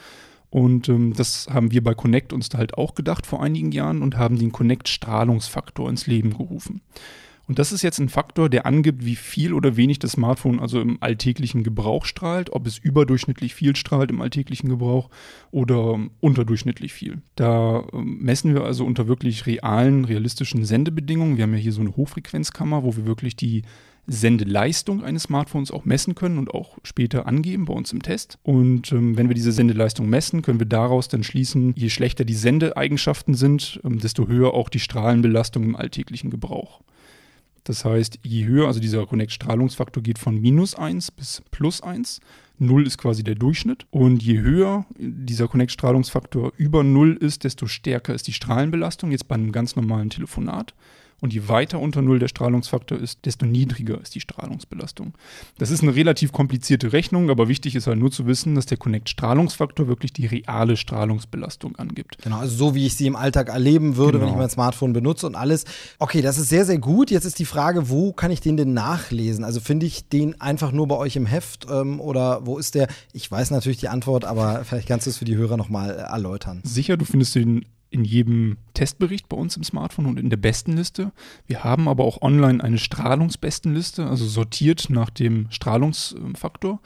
Und 0.50 0.88
ähm, 0.88 1.12
das 1.14 1.48
haben 1.50 1.72
wir 1.72 1.82
bei 1.82 1.94
Connect 1.94 2.32
uns 2.32 2.48
halt 2.54 2.74
auch 2.78 2.94
gedacht 2.94 3.26
vor 3.26 3.42
einigen 3.42 3.72
Jahren 3.72 4.00
und 4.00 4.16
haben 4.16 4.38
den 4.38 4.52
Connect-Strahlungsfaktor 4.52 5.90
ins 5.90 6.06
Leben 6.06 6.36
gerufen. 6.36 6.80
Und 7.48 7.58
das 7.58 7.72
ist 7.72 7.80
jetzt 7.80 7.98
ein 7.98 8.10
Faktor, 8.10 8.50
der 8.50 8.66
angibt, 8.66 9.06
wie 9.06 9.16
viel 9.16 9.54
oder 9.54 9.76
wenig 9.76 9.98
das 9.98 10.12
Smartphone 10.12 10.60
also 10.60 10.80
im 10.82 10.98
alltäglichen 11.00 11.64
Gebrauch 11.64 12.04
strahlt, 12.04 12.52
ob 12.52 12.66
es 12.66 12.76
überdurchschnittlich 12.76 13.54
viel 13.54 13.74
strahlt 13.74 14.10
im 14.10 14.20
alltäglichen 14.20 14.68
Gebrauch 14.68 15.08
oder 15.50 15.98
unterdurchschnittlich 16.20 16.92
viel. 16.92 17.22
Da 17.36 17.84
ähm, 17.94 18.18
messen 18.20 18.54
wir 18.54 18.64
also 18.64 18.84
unter 18.84 19.08
wirklich 19.08 19.46
realen, 19.46 20.04
realistischen 20.04 20.66
Sendebedingungen. 20.66 21.38
Wir 21.38 21.44
haben 21.44 21.54
ja 21.54 21.58
hier 21.58 21.72
so 21.72 21.80
eine 21.80 21.96
Hochfrequenzkammer, 21.96 22.84
wo 22.84 22.96
wir 22.96 23.06
wirklich 23.06 23.34
die 23.34 23.62
Sendeleistung 24.06 25.02
eines 25.02 25.24
Smartphones 25.24 25.70
auch 25.70 25.86
messen 25.86 26.14
können 26.14 26.38
und 26.38 26.50
auch 26.52 26.78
später 26.82 27.26
angeben 27.26 27.64
bei 27.64 27.74
uns 27.74 27.92
im 27.92 28.02
Test. 28.02 28.38
Und 28.42 28.92
ähm, 28.92 29.16
wenn 29.16 29.28
wir 29.28 29.34
diese 29.34 29.52
Sendeleistung 29.52 30.08
messen, 30.08 30.42
können 30.42 30.58
wir 30.58 30.66
daraus 30.66 31.08
dann 31.08 31.22
schließen, 31.22 31.74
je 31.76 31.88
schlechter 31.88 32.26
die 32.26 32.34
Sendeeigenschaften 32.34 33.34
sind, 33.34 33.80
ähm, 33.84 33.98
desto 33.98 34.28
höher 34.28 34.52
auch 34.52 34.68
die 34.68 34.80
Strahlenbelastung 34.80 35.62
im 35.62 35.76
alltäglichen 35.76 36.30
Gebrauch. 36.30 36.80
Das 37.68 37.84
heißt, 37.84 38.20
je 38.22 38.46
höher, 38.46 38.66
also 38.66 38.80
dieser 38.80 39.06
Connect-Strahlungsfaktor 39.06 40.02
geht 40.02 40.18
von 40.18 40.40
minus 40.40 40.74
1 40.74 41.10
bis 41.10 41.42
plus 41.50 41.82
1. 41.82 42.20
0 42.58 42.86
ist 42.86 42.96
quasi 42.96 43.22
der 43.22 43.34
Durchschnitt. 43.34 43.86
Und 43.90 44.22
je 44.22 44.38
höher 44.38 44.86
dieser 44.98 45.48
Connect-Strahlungsfaktor 45.48 46.52
über 46.56 46.82
0 46.82 47.18
ist, 47.20 47.44
desto 47.44 47.66
stärker 47.66 48.14
ist 48.14 48.26
die 48.26 48.32
Strahlenbelastung, 48.32 49.10
jetzt 49.10 49.28
bei 49.28 49.34
einem 49.34 49.52
ganz 49.52 49.76
normalen 49.76 50.08
Telefonat. 50.08 50.74
Und 51.20 51.32
je 51.32 51.48
weiter 51.48 51.80
unter 51.80 52.00
Null 52.00 52.20
der 52.20 52.28
Strahlungsfaktor 52.28 52.98
ist, 52.98 53.24
desto 53.24 53.44
niedriger 53.44 54.00
ist 54.00 54.14
die 54.14 54.20
Strahlungsbelastung. 54.20 55.14
Das 55.58 55.70
ist 55.70 55.82
eine 55.82 55.94
relativ 55.94 56.30
komplizierte 56.30 56.92
Rechnung, 56.92 57.28
aber 57.28 57.48
wichtig 57.48 57.74
ist 57.74 57.88
halt 57.88 57.98
nur 57.98 58.12
zu 58.12 58.26
wissen, 58.26 58.54
dass 58.54 58.66
der 58.66 58.78
Connect-Strahlungsfaktor 58.78 59.88
wirklich 59.88 60.12
die 60.12 60.26
reale 60.26 60.76
Strahlungsbelastung 60.76 61.76
angibt. 61.76 62.18
Genau, 62.22 62.38
also 62.38 62.56
so 62.56 62.74
wie 62.76 62.86
ich 62.86 62.94
sie 62.94 63.06
im 63.06 63.16
Alltag 63.16 63.48
erleben 63.48 63.96
würde, 63.96 64.18
genau. 64.18 64.26
wenn 64.26 64.34
ich 64.34 64.38
mein 64.38 64.50
Smartphone 64.50 64.92
benutze 64.92 65.26
und 65.26 65.34
alles. 65.34 65.64
Okay, 65.98 66.22
das 66.22 66.38
ist 66.38 66.48
sehr, 66.48 66.64
sehr 66.64 66.78
gut. 66.78 67.10
Jetzt 67.10 67.24
ist 67.24 67.38
die 67.40 67.44
Frage, 67.44 67.88
wo 67.88 68.12
kann 68.12 68.30
ich 68.30 68.40
den 68.40 68.56
denn 68.56 68.72
nachlesen? 68.72 69.44
Also 69.44 69.60
finde 69.60 69.86
ich 69.86 70.08
den 70.08 70.40
einfach 70.40 70.70
nur 70.70 70.86
bei 70.86 70.96
euch 70.96 71.16
im 71.16 71.26
Heft 71.26 71.66
ähm, 71.70 72.00
oder 72.00 72.46
wo 72.46 72.58
ist 72.58 72.76
der? 72.76 72.86
Ich 73.12 73.28
weiß 73.28 73.50
natürlich 73.50 73.78
die 73.78 73.88
Antwort, 73.88 74.24
aber 74.24 74.64
vielleicht 74.64 74.86
kannst 74.86 75.06
du 75.06 75.10
es 75.10 75.18
für 75.18 75.24
die 75.24 75.36
Hörer 75.36 75.56
nochmal 75.56 75.90
erläutern. 75.90 76.60
Sicher, 76.62 76.96
du 76.96 77.04
findest 77.04 77.34
den 77.34 77.64
in 77.90 78.04
jedem 78.04 78.58
Testbericht 78.74 79.28
bei 79.28 79.36
uns 79.36 79.56
im 79.56 79.64
Smartphone 79.64 80.06
und 80.06 80.18
in 80.18 80.30
der 80.30 80.36
Bestenliste. 80.36 81.12
Wir 81.46 81.64
haben 81.64 81.88
aber 81.88 82.04
auch 82.04 82.22
online 82.22 82.62
eine 82.62 82.78
Strahlungsbestenliste, 82.78 84.06
also 84.06 84.26
sortiert 84.26 84.90
nach 84.90 85.10
dem 85.10 85.46
Strahlungsfaktor. 85.50 86.80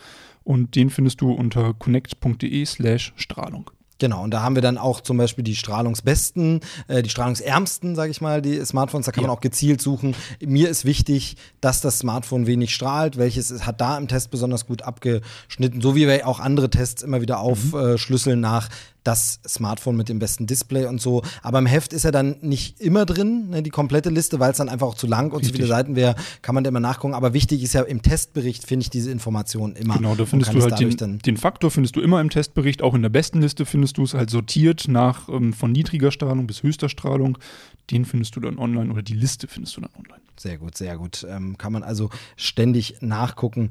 Und 0.45 0.75
den 0.75 0.91
findest 0.91 1.21
du 1.21 1.33
unter 1.33 1.75
connect.de 1.75 2.65
slash 2.65 3.13
Strahlung. 3.17 3.71
Genau, 4.03 4.25
und 4.25 4.33
da 4.33 4.43
haben 4.43 4.57
wir 4.57 4.63
dann 4.63 4.79
auch 4.79 5.01
zum 5.01 5.17
Beispiel 5.17 5.45
die 5.45 5.55
strahlungsbesten, 5.55 6.59
äh, 6.89 7.05
die 7.05 7.09
strahlungsärmsten, 7.09 7.95
sage 7.95 8.11
ich 8.11 8.21
mal, 8.21 8.43
die 8.43 8.61
Smartphones. 8.65 9.07
Da 9.07 9.13
kann 9.13 9.23
ja. 9.23 9.29
man 9.29 9.37
auch 9.37 9.41
gezielt 9.41 9.81
suchen. 9.81 10.17
Mir 10.45 10.69
ist 10.71 10.85
wichtig, 10.85 11.37
dass 11.61 11.81
das 11.81 12.01
Smartphone 12.01 12.49
wenig 12.49 12.75
strahlt. 12.75 13.17
Welches 13.17 13.65
hat 13.65 13.81
da 13.81 13.97
im 13.97 14.09
Test 14.09 14.33
besonders 14.33 14.67
gut 14.67 14.83
abgeschnitten, 14.83 15.81
so 15.81 15.95
wie 15.95 16.09
wir 16.09 16.27
auch 16.27 16.41
andere 16.41 16.69
Tests 16.69 17.05
immer 17.05 17.21
wieder 17.21 17.37
mhm. 17.37 17.43
aufschlüsseln 17.43 18.39
mhm. 18.39 18.43
nach 18.43 18.71
das 19.05 19.41
Smartphone 19.47 19.97
mit 19.97 20.09
dem 20.09 20.19
besten 20.19 20.47
Display 20.47 20.87
und 20.87 21.01
so. 21.01 21.23
Aber 21.43 21.59
im 21.59 21.67
Heft 21.67 21.93
ist 21.93 22.05
er 22.05 22.13
dann 22.13 22.37
nicht 22.41 22.81
immer 22.81 23.05
drin, 23.05 23.51
ne, 23.51 23.63
die 23.63 23.71
komplette 23.71 24.11
Liste, 24.11 24.41
weil 24.41 24.53
es 24.53 24.59
dann 24.59 24.69
einfach 24.69 24.87
auch 24.87 24.95
zu 24.95 25.07
lang 25.07 25.33
und 25.33 25.39
Richtig. 25.39 25.53
zu 25.53 25.57
viele 25.57 25.69
Seiten 25.69 25.97
wäre, 25.97 26.15
kann 26.43 26.55
man 26.55 26.65
da 26.65 26.69
immer 26.69 26.81
nachgucken. 26.81 27.15
Aber 27.15 27.35
wichtig 27.35 27.63
ist 27.63 27.73
ja 27.75 27.83
im 27.83 28.03
Testbericht, 28.03 28.67
finde 28.67 28.85
ich 28.85 28.91
diese 28.91 29.11
Informationen 29.11 29.77
immer. 29.77 29.97
Genau, 29.97 30.15
da 30.15 30.25
findest 30.25 30.55
du 30.55 30.63
halt 30.63 30.79
den, 30.79 31.19
den, 31.19 31.37
Faktor 31.37 31.71
findest 31.71 31.97
du 31.97 32.01
immer 32.01 32.21
im 32.21 32.31
Testbericht, 32.31 32.83
auch 32.83 32.95
in 32.95 33.03
der 33.03 33.09
besten 33.09 33.41
Liste 33.41 33.67
findest 33.67 33.99
du 33.99 34.05
es 34.05 34.15
halt 34.15 34.31
sortiert 34.31 34.87
nach 34.89 35.29
ähm, 35.29 35.53
von 35.53 35.73
niedriger 35.73 36.11
Strahlung 36.11 36.47
bis 36.47 36.63
höchster 36.63 36.89
Strahlung. 36.89 37.39
Den 37.91 38.05
findest 38.05 38.37
du 38.37 38.41
dann 38.41 38.59
online 38.59 38.93
oder 38.93 39.03
die 39.03 39.15
Liste 39.15 39.49
findest 39.49 39.77
du 39.77 39.81
dann 39.81 39.91
online. 39.97 40.23
Sehr 40.39 40.59
gut, 40.59 40.77
sehr 40.77 40.97
gut. 40.97 41.27
Ähm, 41.29 41.59
kann 41.59 41.73
man 41.73 41.83
also 41.83 42.11
ständig 42.37 42.97
nachgucken. 43.01 43.71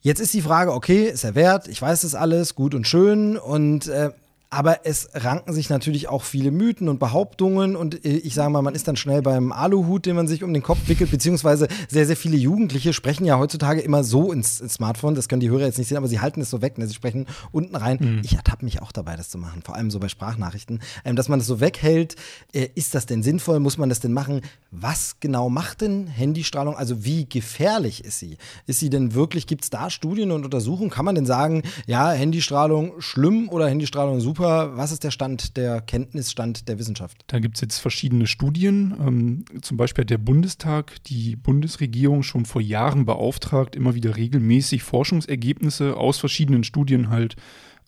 Jetzt 0.00 0.20
ist 0.20 0.34
die 0.34 0.42
Frage, 0.42 0.72
okay, 0.72 1.04
ist 1.04 1.24
er 1.24 1.34
wert? 1.34 1.66
Ich 1.66 1.80
weiß 1.80 2.02
das 2.02 2.14
alles, 2.14 2.54
gut 2.54 2.74
und 2.74 2.86
schön. 2.86 3.36
Und 3.36 3.86
äh, 3.86 4.10
aber 4.54 4.80
es 4.84 5.08
ranken 5.14 5.52
sich 5.52 5.68
natürlich 5.68 6.08
auch 6.08 6.22
viele 6.22 6.52
Mythen 6.52 6.88
und 6.88 7.00
Behauptungen 7.00 7.74
und 7.74 8.04
äh, 8.04 8.10
ich 8.10 8.34
sage 8.34 8.50
mal, 8.50 8.62
man 8.62 8.74
ist 8.74 8.86
dann 8.86 8.94
schnell 8.94 9.20
beim 9.20 9.50
Aluhut, 9.50 10.06
den 10.06 10.14
man 10.14 10.28
sich 10.28 10.44
um 10.44 10.54
den 10.54 10.62
Kopf 10.62 10.78
wickelt, 10.86 11.10
beziehungsweise 11.10 11.66
sehr, 11.88 12.06
sehr 12.06 12.16
viele 12.16 12.36
Jugendliche 12.36 12.92
sprechen 12.92 13.24
ja 13.24 13.36
heutzutage 13.36 13.80
immer 13.80 14.04
so 14.04 14.32
ins, 14.32 14.60
ins 14.60 14.74
Smartphone, 14.74 15.16
das 15.16 15.28
können 15.28 15.40
die 15.40 15.50
Hörer 15.50 15.66
jetzt 15.66 15.78
nicht 15.78 15.88
sehen, 15.88 15.96
aber 15.96 16.06
sie 16.06 16.20
halten 16.20 16.40
es 16.40 16.50
so 16.50 16.62
weg, 16.62 16.78
ne? 16.78 16.86
sie 16.86 16.94
sprechen 16.94 17.26
unten 17.50 17.74
rein. 17.74 17.98
Mhm. 18.00 18.20
Ich 18.22 18.36
ertappe 18.36 18.64
mich 18.64 18.80
auch 18.80 18.92
dabei, 18.92 19.16
das 19.16 19.28
zu 19.28 19.38
machen, 19.38 19.62
vor 19.62 19.74
allem 19.74 19.90
so 19.90 19.98
bei 19.98 20.08
Sprachnachrichten, 20.08 20.80
ähm, 21.04 21.16
dass 21.16 21.28
man 21.28 21.40
das 21.40 21.48
so 21.48 21.58
weghält. 21.60 22.14
Äh, 22.52 22.68
ist 22.76 22.94
das 22.94 23.06
denn 23.06 23.24
sinnvoll? 23.24 23.58
Muss 23.58 23.76
man 23.76 23.88
das 23.88 23.98
denn 23.98 24.12
machen? 24.12 24.40
Was 24.70 25.16
genau 25.18 25.50
macht 25.50 25.80
denn 25.80 26.06
Handystrahlung? 26.06 26.76
Also 26.76 27.04
wie 27.04 27.28
gefährlich 27.28 28.04
ist 28.04 28.20
sie? 28.20 28.36
Ist 28.66 28.78
sie 28.78 28.90
denn 28.90 29.14
wirklich, 29.14 29.48
gibt 29.48 29.64
es 29.64 29.70
da 29.70 29.90
Studien 29.90 30.30
und 30.30 30.44
Untersuchungen? 30.44 30.90
Kann 30.90 31.04
man 31.04 31.16
denn 31.16 31.26
sagen, 31.26 31.62
ja, 31.86 32.12
Handystrahlung 32.12 33.00
schlimm 33.00 33.48
oder 33.48 33.68
Handystrahlung 33.68 34.20
super? 34.20 34.43
Super. 34.44 34.76
Was 34.76 34.92
ist 34.92 35.04
der 35.04 35.10
Stand, 35.10 35.56
der 35.56 35.80
Kenntnisstand 35.80 36.68
der 36.68 36.78
Wissenschaft? 36.78 37.24
Da 37.26 37.38
gibt 37.38 37.56
es 37.56 37.60
jetzt 37.60 37.78
verschiedene 37.78 38.26
Studien. 38.26 38.94
Ähm, 39.00 39.44
zum 39.62 39.76
Beispiel 39.76 40.02
hat 40.02 40.10
der 40.10 40.18
Bundestag 40.18 41.02
die 41.04 41.36
Bundesregierung 41.36 42.22
schon 42.22 42.44
vor 42.44 42.60
Jahren 42.60 43.04
beauftragt, 43.04 43.76
immer 43.76 43.94
wieder 43.94 44.16
regelmäßig 44.16 44.82
Forschungsergebnisse 44.82 45.96
aus 45.96 46.18
verschiedenen 46.18 46.64
Studien 46.64 47.08
halt 47.08 47.36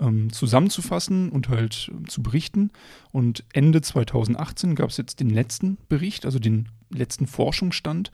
ähm, 0.01 0.33
zusammenzufassen 0.33 1.31
und 1.31 1.49
halt 1.49 1.91
äh, 1.93 2.07
zu 2.09 2.23
berichten. 2.23 2.71
Und 3.13 3.45
Ende 3.53 3.83
2018 3.83 4.75
gab 4.75 4.91
es 4.91 4.97
jetzt 4.97 5.21
den 5.21 5.31
letzten 5.31 5.79
Bericht, 5.89 6.25
also 6.25 6.39
den 6.39 6.69
letzten 6.91 7.27
Forschungsstand. 7.27 8.11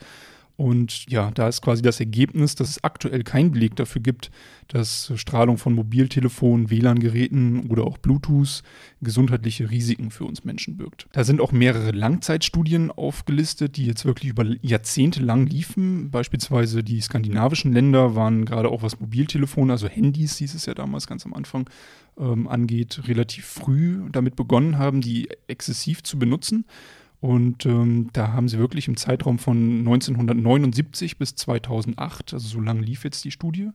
Und 0.57 1.11
ja, 1.11 1.31
da 1.31 1.49
ist 1.49 1.63
quasi 1.63 1.83
das 1.83 1.99
Ergebnis, 1.99 2.55
dass 2.55 2.71
es 2.71 2.85
aktuell 2.85 3.23
keinen 3.25 3.53
Beleg 3.53 3.75
dafür 3.77 4.03
gibt, 4.03 4.31
dass 4.69 5.13
Strahlung 5.17 5.59
von 5.59 5.75
Mobiltelefonen, 5.75 6.71
WLAN-Geräten 6.71 7.69
oder 7.71 7.85
auch 7.85 7.99
Bluetooth 7.99 8.63
gesundheitliche 9.01 9.71
Risiken 9.71 10.11
für 10.11 10.25
uns 10.25 10.45
Menschen 10.45 10.77
birgt. 10.77 11.07
Da 11.13 11.25
sind 11.25 11.41
auch 11.41 11.53
mehrere 11.53 11.91
Langzeitstudien 11.91 12.91
aufgelistet, 12.91 13.77
die 13.77 13.87
jetzt 13.87 14.05
wirklich 14.05 14.31
über 14.31 14.45
Jahrzehnte 14.61 15.23
lang 15.23 15.47
liefen. 15.47 16.11
Beispielsweise 16.11 16.85
die 16.85 17.01
skandinavischen 17.01 17.73
Länder 17.73 18.15
waren 18.15 18.45
gerade 18.45 18.69
auch 18.69 18.83
was 18.83 19.01
Mobiltelefone, 19.01 19.73
also 19.73 19.89
Handys 19.89 20.37
hieß 20.37 20.55
es 20.55 20.67
ja 20.67 20.75
damals 20.75 21.07
ganz 21.07 21.25
am 21.27 21.35
Anfang, 21.35 21.69
ähm, 22.19 22.47
angeht, 22.47 23.03
relativ 23.09 23.47
früh 23.47 24.09
damit 24.11 24.37
begonnen 24.37 24.79
haben, 24.79 25.01
die 25.01 25.29
exzessiv 25.49 26.03
zu 26.03 26.19
benutzen. 26.19 26.67
Und 27.23 27.67
ähm, 27.67 28.11
da 28.13 28.33
haben 28.33 28.49
sie 28.49 28.59
wirklich 28.59 28.89
im 28.89 28.97
Zeitraum 28.97 29.39
von 29.39 29.79
1979 29.79 31.19
bis 31.19 31.37
2008, 31.37 32.35
also 32.35 32.49
so 32.49 32.61
lange 32.61 32.81
lief 32.81 33.05
jetzt 33.05 33.25
die 33.25 33.31
Studie, 33.31 33.71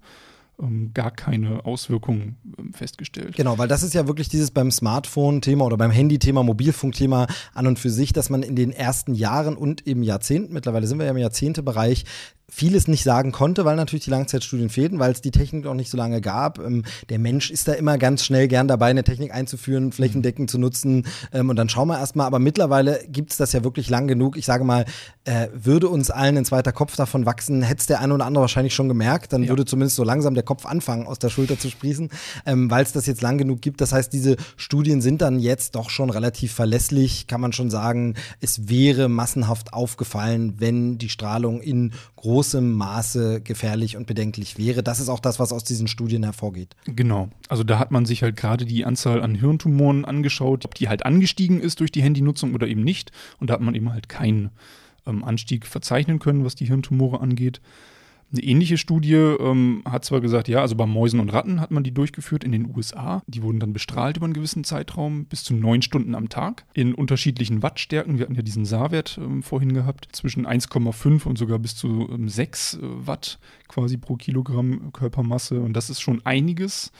ähm, 0.61 0.91
gar 0.93 1.11
keine 1.11 1.63
Auswirkungen 1.63 2.35
ähm, 2.59 2.73
festgestellt. 2.73 3.37
Genau, 3.37 3.57
weil 3.57 3.69
das 3.69 3.83
ist 3.83 3.93
ja 3.93 4.05
wirklich 4.05 4.27
dieses 4.27 4.51
beim 4.51 4.69
Smartphone-Thema 4.69 5.63
oder 5.63 5.77
beim 5.77 5.91
Handy-Thema, 5.91 6.43
Mobilfunk-Thema 6.43 7.27
an 7.53 7.67
und 7.67 7.79
für 7.79 7.89
sich, 7.89 8.11
dass 8.11 8.29
man 8.29 8.43
in 8.43 8.57
den 8.57 8.73
ersten 8.73 9.13
Jahren 9.13 9.55
und 9.55 9.87
im 9.87 10.03
Jahrzehnt, 10.03 10.51
mittlerweile 10.51 10.85
sind 10.85 10.97
wir 10.97 11.05
ja 11.05 11.11
im 11.11 11.17
Jahrzehntebereich, 11.17 12.03
vieles 12.49 12.87
nicht 12.87 13.03
sagen 13.03 13.33
konnte, 13.33 13.65
weil 13.65 13.75
natürlich 13.75 14.05
die 14.05 14.09
Langzeitstudien 14.09 14.69
fehlten, 14.69 14.99
weil 14.99 15.11
es 15.11 15.21
die 15.21 15.31
Technik 15.31 15.65
noch 15.65 15.73
nicht 15.73 15.91
so 15.91 15.97
lange 15.97 16.21
gab. 16.21 16.59
Ähm, 16.59 16.83
der 17.09 17.19
Mensch 17.19 17.51
ist 17.51 17.67
da 17.67 17.73
immer 17.73 17.97
ganz 17.97 18.23
schnell 18.23 18.47
gern 18.47 18.69
dabei, 18.69 18.87
eine 18.87 19.03
Technik 19.03 19.33
einzuführen, 19.33 19.91
flächendeckend 19.91 20.49
zu 20.49 20.57
nutzen 20.57 21.05
ähm, 21.33 21.49
und 21.49 21.57
dann 21.57 21.67
schauen 21.67 21.89
wir 21.89 21.99
erstmal. 21.99 22.25
Aber 22.25 22.39
mittlerweile 22.39 23.01
gibt 23.09 23.31
es 23.31 23.37
das 23.37 23.51
ja 23.51 23.65
wirklich 23.65 23.89
lang 23.89 24.07
genug. 24.07 24.37
Ich 24.37 24.45
sage 24.45 24.63
mal, 24.63 24.85
äh, 25.25 25.49
würde 25.53 25.89
uns 25.89 26.09
allen 26.09 26.37
ein 26.37 26.45
zweiter 26.45 26.71
Kopf 26.71 26.95
davon 26.95 27.25
wachsen, 27.25 27.63
hätte 27.63 27.81
es 27.81 27.85
der 27.85 27.99
eine 27.99 28.13
oder 28.13 28.25
andere 28.25 28.41
wahrscheinlich 28.41 28.73
schon 28.73 28.87
gemerkt, 28.87 29.33
dann 29.33 29.43
ja. 29.43 29.49
würde 29.49 29.65
zumindest 29.65 29.97
so 29.97 30.05
langsam 30.05 30.33
der 30.33 30.43
Kopf 30.43 30.65
anfangen, 30.65 31.05
aus 31.05 31.19
der 31.19 31.29
Schulter 31.29 31.59
zu 31.59 31.69
sprießen, 31.69 32.09
ähm, 32.45 32.71
weil 32.71 32.83
es 32.83 32.93
das 32.93 33.07
jetzt 33.07 33.21
lang 33.21 33.37
genug 33.37 33.61
gibt. 33.61 33.81
Das 33.81 33.91
heißt, 33.91 34.13
diese 34.13 34.37
Studien 34.55 35.01
sind 35.01 35.21
dann 35.21 35.39
jetzt 35.39 35.75
doch 35.75 35.89
schon 35.89 36.09
relativ 36.09 36.53
verlässlich, 36.53 37.27
kann 37.27 37.41
man 37.41 37.51
schon 37.51 37.69
sagen. 37.69 38.15
Es 38.39 38.69
wäre 38.69 39.09
massenhaft 39.09 39.73
aufgefallen, 39.73 40.53
wenn 40.59 40.97
die 40.97 41.09
Strahlung 41.09 41.59
in 41.59 41.91
großem 42.37 42.71
Maße 42.71 43.41
gefährlich 43.41 43.97
und 43.97 44.05
bedenklich 44.05 44.59
wäre. 44.59 44.83
Das 44.83 44.99
ist 44.99 45.09
auch 45.09 45.19
das, 45.19 45.39
was 45.39 45.51
aus 45.51 45.63
diesen 45.63 45.87
Studien 45.87 46.21
hervorgeht. 46.21 46.75
Genau. 46.85 47.29
Also 47.49 47.63
da 47.63 47.79
hat 47.79 47.89
man 47.89 48.05
sich 48.05 48.21
halt 48.21 48.35
gerade 48.35 48.65
die 48.65 48.85
Anzahl 48.85 49.23
an 49.23 49.33
Hirntumoren 49.33 50.05
angeschaut, 50.05 50.63
ob 50.63 50.75
die 50.75 50.87
halt 50.87 51.03
angestiegen 51.03 51.59
ist 51.59 51.79
durch 51.79 51.91
die 51.91 52.03
Handynutzung 52.03 52.53
oder 52.53 52.67
eben 52.67 52.83
nicht. 52.83 53.11
Und 53.39 53.49
da 53.49 53.55
hat 53.55 53.61
man 53.61 53.73
eben 53.73 53.91
halt 53.91 54.07
keinen 54.07 54.51
ähm, 55.07 55.23
Anstieg 55.23 55.65
verzeichnen 55.65 56.19
können, 56.19 56.45
was 56.45 56.53
die 56.53 56.65
Hirntumore 56.65 57.21
angeht. 57.21 57.59
Eine 58.29 58.43
ähnliche 58.43 58.77
Studie 58.77 59.13
ähm, 59.13 59.83
hat 59.85 60.03
zwar 60.03 60.19
gesagt, 60.19 60.49
ja, 60.49 60.59
also 60.59 60.75
bei 60.75 60.85
Mäusen 60.85 61.21
und 61.21 61.29
Ratten 61.29 61.61
hat 61.61 61.71
man 61.71 61.83
die 61.83 61.93
durchgeführt 61.93 62.43
in 62.43 62.51
den 62.51 62.75
USA. 62.75 63.21
Die 63.25 63.41
wurden 63.41 63.61
dann 63.61 63.71
bestrahlt 63.71 64.17
über 64.17 64.25
einen 64.25 64.33
gewissen 64.33 64.65
Zeitraum, 64.65 65.25
bis 65.25 65.45
zu 65.45 65.53
neun 65.53 65.81
Stunden 65.81 66.13
am 66.13 66.27
Tag, 66.27 66.65
in 66.73 66.93
unterschiedlichen 66.93 67.63
Wattstärken. 67.63 68.17
Wir 68.17 68.25
hatten 68.25 68.35
ja 68.35 68.41
diesen 68.41 68.65
SAR-Wert 68.65 69.17
ähm, 69.21 69.43
vorhin 69.43 69.73
gehabt, 69.73 70.09
zwischen 70.11 70.45
1,5 70.45 71.25
und 71.25 71.37
sogar 71.37 71.57
bis 71.57 71.77
zu 71.77 72.09
ähm, 72.11 72.27
6 72.27 72.73
äh, 72.73 72.79
Watt 72.81 73.39
quasi 73.69 73.95
pro 73.95 74.17
Kilogramm 74.17 74.91
Körpermasse. 74.91 75.61
Und 75.61 75.71
das 75.73 75.89
ist 75.89 76.01
schon 76.01 76.25
einiges. 76.25 76.91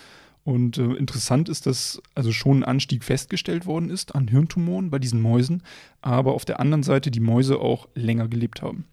Und 0.45 0.77
äh, 0.77 0.93
interessant 0.93 1.49
ist, 1.49 1.65
dass 1.65 2.01
also 2.15 2.31
schon 2.31 2.59
ein 2.59 2.63
Anstieg 2.63 3.03
festgestellt 3.03 3.65
worden 3.65 3.89
ist 3.89 4.15
an 4.15 4.29
Hirntumoren 4.29 4.89
bei 4.89 4.97
diesen 4.97 5.21
Mäusen, 5.21 5.61
aber 5.99 6.33
auf 6.33 6.45
der 6.45 6.61
anderen 6.61 6.83
Seite 6.83 7.11
die 7.11 7.19
Mäuse 7.19 7.59
auch 7.59 7.89
länger 7.95 8.29
gelebt 8.29 8.61
haben. 8.61 8.85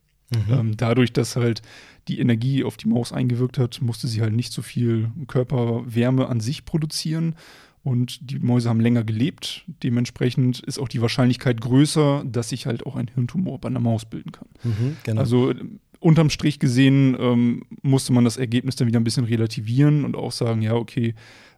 Mhm. 0.46 0.54
Ähm, 0.54 0.76
dadurch, 0.76 1.12
dass 1.12 1.36
halt 1.36 1.62
die 2.08 2.20
Energie 2.20 2.64
auf 2.64 2.76
die 2.76 2.88
Maus 2.88 3.12
eingewirkt 3.12 3.58
hat, 3.58 3.80
musste 3.80 4.08
sie 4.08 4.20
halt 4.20 4.34
nicht 4.34 4.52
so 4.52 4.62
viel 4.62 5.10
Körperwärme 5.26 6.28
an 6.28 6.40
sich 6.40 6.64
produzieren. 6.64 7.34
Und 7.82 8.30
die 8.30 8.38
Mäuse 8.38 8.70
haben 8.70 8.80
länger 8.80 9.04
gelebt. 9.04 9.64
Dementsprechend 9.82 10.60
ist 10.60 10.78
auch 10.78 10.88
die 10.88 11.02
Wahrscheinlichkeit 11.02 11.60
größer, 11.60 12.24
dass 12.26 12.48
sich 12.48 12.64
halt 12.64 12.86
auch 12.86 12.96
ein 12.96 13.08
Hirntumor 13.14 13.60
bei 13.60 13.68
einer 13.68 13.80
Maus 13.80 14.06
bilden 14.06 14.32
kann. 14.32 14.48
Mhm, 14.62 14.96
genau. 15.04 15.20
Also 15.20 15.52
unterm 16.00 16.30
Strich 16.30 16.58
gesehen 16.58 17.16
ähm, 17.18 17.62
musste 17.82 18.12
man 18.12 18.24
das 18.24 18.38
Ergebnis 18.38 18.76
dann 18.76 18.88
wieder 18.88 19.00
ein 19.00 19.04
bisschen 19.04 19.24
relativieren 19.24 20.04
und 20.04 20.16
auch 20.16 20.32
sagen, 20.32 20.62
ja, 20.62 20.74
okay, 20.74 21.14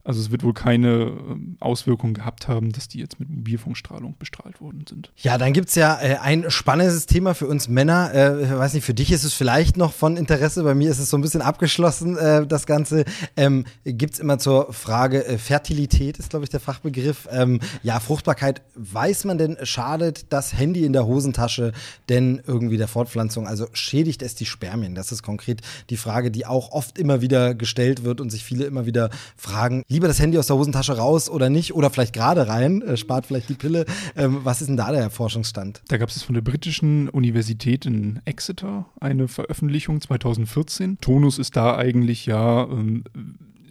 also 0.06 0.20
es 0.20 0.30
wird 0.30 0.44
wohl 0.44 0.54
keine 0.54 0.88
ähm, 0.88 1.56
Auswirkung 1.58 2.14
gehabt 2.14 2.46
haben, 2.46 2.70
dass 2.70 2.86
die 2.86 3.00
jetzt 3.00 3.18
mit 3.18 3.28
Mobilfunkstrahlung 3.28 4.14
bestrahlt 4.18 4.60
worden 4.60 4.84
sind. 4.88 5.10
Ja, 5.16 5.36
dann 5.36 5.52
gibt 5.52 5.68
es 5.68 5.74
ja 5.74 5.98
äh, 6.00 6.18
ein 6.18 6.48
spannendes 6.48 7.06
Thema 7.06 7.34
für 7.34 7.48
uns 7.48 7.68
Männer. 7.68 8.14
Äh, 8.14 8.44
ich 8.44 8.50
weiß 8.50 8.74
nicht, 8.74 8.84
für 8.84 8.94
dich 8.94 9.10
ist 9.10 9.24
es 9.24 9.32
vielleicht 9.32 9.76
noch 9.76 9.92
von 9.92 10.16
Interesse, 10.16 10.62
bei 10.62 10.74
mir 10.74 10.90
ist 10.90 11.00
es 11.00 11.10
so 11.10 11.16
ein 11.18 11.22
bisschen 11.22 11.42
abgeschlossen, 11.42 12.16
äh, 12.16 12.46
das 12.46 12.66
Ganze. 12.66 13.04
Ähm, 13.36 13.64
gibt 13.84 14.14
es 14.14 14.20
immer 14.20 14.38
zur 14.38 14.72
Frage 14.72 15.26
äh, 15.26 15.38
Fertilität, 15.38 16.18
ist 16.18 16.30
glaube 16.30 16.44
ich 16.44 16.50
der 16.50 16.60
Fachbegriff. 16.60 17.26
Ähm, 17.32 17.58
ja, 17.82 17.98
Fruchtbarkeit, 17.98 18.62
weiß 18.76 19.24
man 19.24 19.38
denn, 19.38 19.56
schadet 19.64 20.32
das 20.32 20.56
Handy 20.56 20.84
in 20.84 20.92
der 20.92 21.06
Hosentasche 21.06 21.72
denn 22.08 22.40
irgendwie 22.46 22.76
der 22.76 22.88
Fortpflanzung? 22.88 23.48
Also 23.48 23.66
schädigt 23.72 24.22
es 24.22 24.36
die 24.36 24.46
Spermien? 24.46 24.94
Das 24.94 25.10
ist 25.10 25.24
konkret 25.24 25.62
die 25.90 25.96
Frage, 25.96 26.30
die 26.30 26.46
auch 26.46 26.70
oft 26.70 26.96
immer 26.96 27.20
wieder 27.20 27.56
gestellt 27.56 28.04
wird 28.04 28.20
und 28.20 28.30
sich 28.30 28.44
viele 28.44 28.66
immer 28.66 28.86
wieder 28.86 29.10
fragen 29.36 29.82
lieber 29.96 30.08
das 30.08 30.20
Handy 30.20 30.36
aus 30.36 30.46
der 30.46 30.56
Hosentasche 30.56 30.98
raus 30.98 31.30
oder 31.30 31.48
nicht 31.48 31.74
oder 31.74 31.88
vielleicht 31.88 32.12
gerade 32.12 32.48
rein, 32.48 32.82
äh, 32.82 32.98
spart 32.98 33.24
vielleicht 33.24 33.48
die 33.48 33.54
Pille. 33.54 33.86
Ähm, 34.14 34.40
was 34.44 34.60
ist 34.60 34.66
denn 34.68 34.76
da 34.76 34.92
der 34.92 35.08
Forschungsstand? 35.08 35.82
Da 35.88 35.96
gab 35.96 36.10
es 36.10 36.22
von 36.22 36.34
der 36.34 36.42
britischen 36.42 37.08
Universität 37.08 37.86
in 37.86 38.20
Exeter 38.26 38.84
eine 39.00 39.26
Veröffentlichung 39.26 40.02
2014. 40.02 40.98
Tonus 41.00 41.38
ist 41.38 41.56
da 41.56 41.76
eigentlich 41.76 42.26
ja, 42.26 42.64
ähm, 42.64 43.04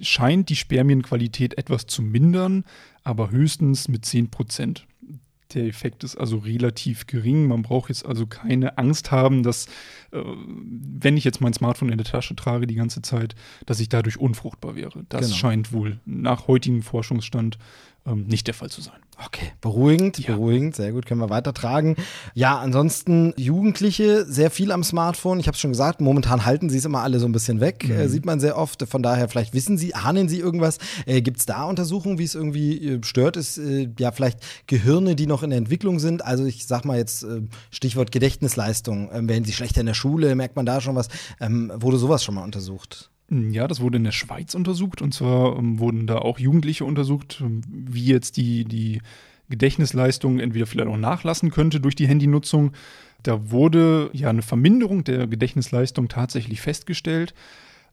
scheint 0.01 0.49
die 0.49 0.55
Spermienqualität 0.55 1.59
etwas 1.59 1.85
zu 1.85 2.01
mindern, 2.01 2.63
aber 3.03 3.29
höchstens 3.29 3.87
mit 3.87 4.03
10 4.03 4.31
Prozent. 4.31 4.87
Der 5.55 5.65
Effekt 5.65 6.03
ist 6.03 6.15
also 6.15 6.37
relativ 6.37 7.07
gering. 7.07 7.47
Man 7.47 7.61
braucht 7.61 7.89
jetzt 7.89 8.05
also 8.05 8.27
keine 8.27 8.77
Angst 8.77 9.11
haben, 9.11 9.41
dass, 9.41 9.65
äh, 10.11 10.21
wenn 10.21 11.17
ich 11.17 11.23
jetzt 11.23 11.41
mein 11.41 11.53
Smartphone 11.53 11.89
in 11.89 11.97
der 11.97 12.05
Tasche 12.05 12.35
trage 12.35 12.67
die 12.67 12.75
ganze 12.75 13.01
Zeit, 13.01 13.35
dass 13.65 13.79
ich 13.79 13.89
dadurch 13.89 14.19
unfruchtbar 14.19 14.75
wäre. 14.75 15.05
Das 15.09 15.27
genau. 15.27 15.35
scheint 15.35 15.71
wohl 15.71 15.99
nach 16.05 16.47
heutigem 16.47 16.83
Forschungsstand 16.83 17.57
ähm, 18.05 18.25
nicht 18.27 18.47
der 18.47 18.53
Fall 18.53 18.69
zu 18.69 18.81
sein. 18.81 18.99
Okay, 19.23 19.51
beruhigend, 19.61 20.19
ja. 20.19 20.35
beruhigend, 20.35 20.75
sehr 20.75 20.91
gut, 20.91 21.05
können 21.05 21.21
wir 21.21 21.29
weitertragen. 21.29 21.95
Ja, 22.33 22.59
ansonsten 22.59 23.33
Jugendliche, 23.37 24.25
sehr 24.25 24.51
viel 24.51 24.73
am 24.73 24.83
Smartphone. 24.83 25.39
Ich 25.39 25.47
habe 25.47 25.55
es 25.55 25.61
schon 25.61 25.71
gesagt, 25.71 26.01
momentan 26.01 26.45
halten 26.45 26.69
sie 26.69 26.77
es 26.77 26.85
immer 26.85 26.99
alle 26.99 27.19
so 27.19 27.25
ein 27.25 27.31
bisschen 27.31 27.61
weg, 27.61 27.87
mhm. 27.87 27.95
äh, 27.95 28.09
sieht 28.09 28.25
man 28.25 28.41
sehr 28.41 28.57
oft. 28.57 28.85
Von 28.87 29.01
daher, 29.01 29.29
vielleicht 29.29 29.53
wissen 29.53 29.77
sie, 29.77 29.95
ahnen 29.95 30.27
sie 30.27 30.39
irgendwas. 30.39 30.79
Äh, 31.05 31.21
Gibt 31.21 31.39
es 31.39 31.45
da 31.45 31.63
Untersuchungen, 31.63 32.19
wie 32.19 32.25
es 32.25 32.35
irgendwie 32.35 32.85
äh, 32.85 33.03
stört 33.03 33.37
ist? 33.37 33.57
Äh, 33.57 33.89
ja, 33.97 34.11
vielleicht 34.11 34.39
Gehirne, 34.67 35.15
die 35.15 35.27
noch 35.27 35.43
in 35.43 35.49
der 35.49 35.59
Entwicklung 35.59 35.99
sind. 35.99 36.23
Also 36.25 36.43
ich 36.45 36.67
sag 36.67 36.83
mal 36.83 36.97
jetzt 36.97 37.23
äh, 37.23 37.41
Stichwort 37.71 38.11
Gedächtnisleistung. 38.11 39.09
Ähm, 39.13 39.29
werden 39.29 39.45
sie 39.45 39.53
schlechter 39.53 39.79
in 39.79 39.87
der 39.87 39.93
Schule? 39.93 40.35
Merkt 40.35 40.57
man 40.57 40.65
da 40.65 40.81
schon 40.81 40.95
was? 40.95 41.07
Ähm, 41.39 41.71
wurde 41.73 41.97
sowas 41.97 42.23
schon 42.23 42.35
mal 42.35 42.43
untersucht? 42.43 43.09
Ja, 43.29 43.67
das 43.67 43.81
wurde 43.81 43.97
in 43.97 44.03
der 44.03 44.11
Schweiz 44.11 44.53
untersucht 44.53 45.01
und 45.01 45.13
zwar 45.13 45.57
ähm, 45.57 45.79
wurden 45.79 46.05
da 46.05 46.17
auch 46.19 46.37
Jugendliche 46.37 46.85
untersucht, 46.85 47.41
ähm, 47.41 47.61
wie 47.67 48.05
jetzt 48.05 48.37
die, 48.37 48.65
die 48.65 49.01
Gedächtnisleistung 49.49 50.39
entweder 50.39 50.67
vielleicht 50.67 50.89
auch 50.89 50.97
nachlassen 50.97 51.49
könnte 51.51 51.79
durch 51.79 51.95
die 51.95 52.07
Handynutzung. 52.07 52.73
Da 53.23 53.49
wurde 53.49 54.09
ja 54.13 54.29
eine 54.29 54.43
Verminderung 54.43 55.03
der 55.03 55.27
Gedächtnisleistung 55.27 56.07
tatsächlich 56.07 56.61
festgestellt. 56.61 57.33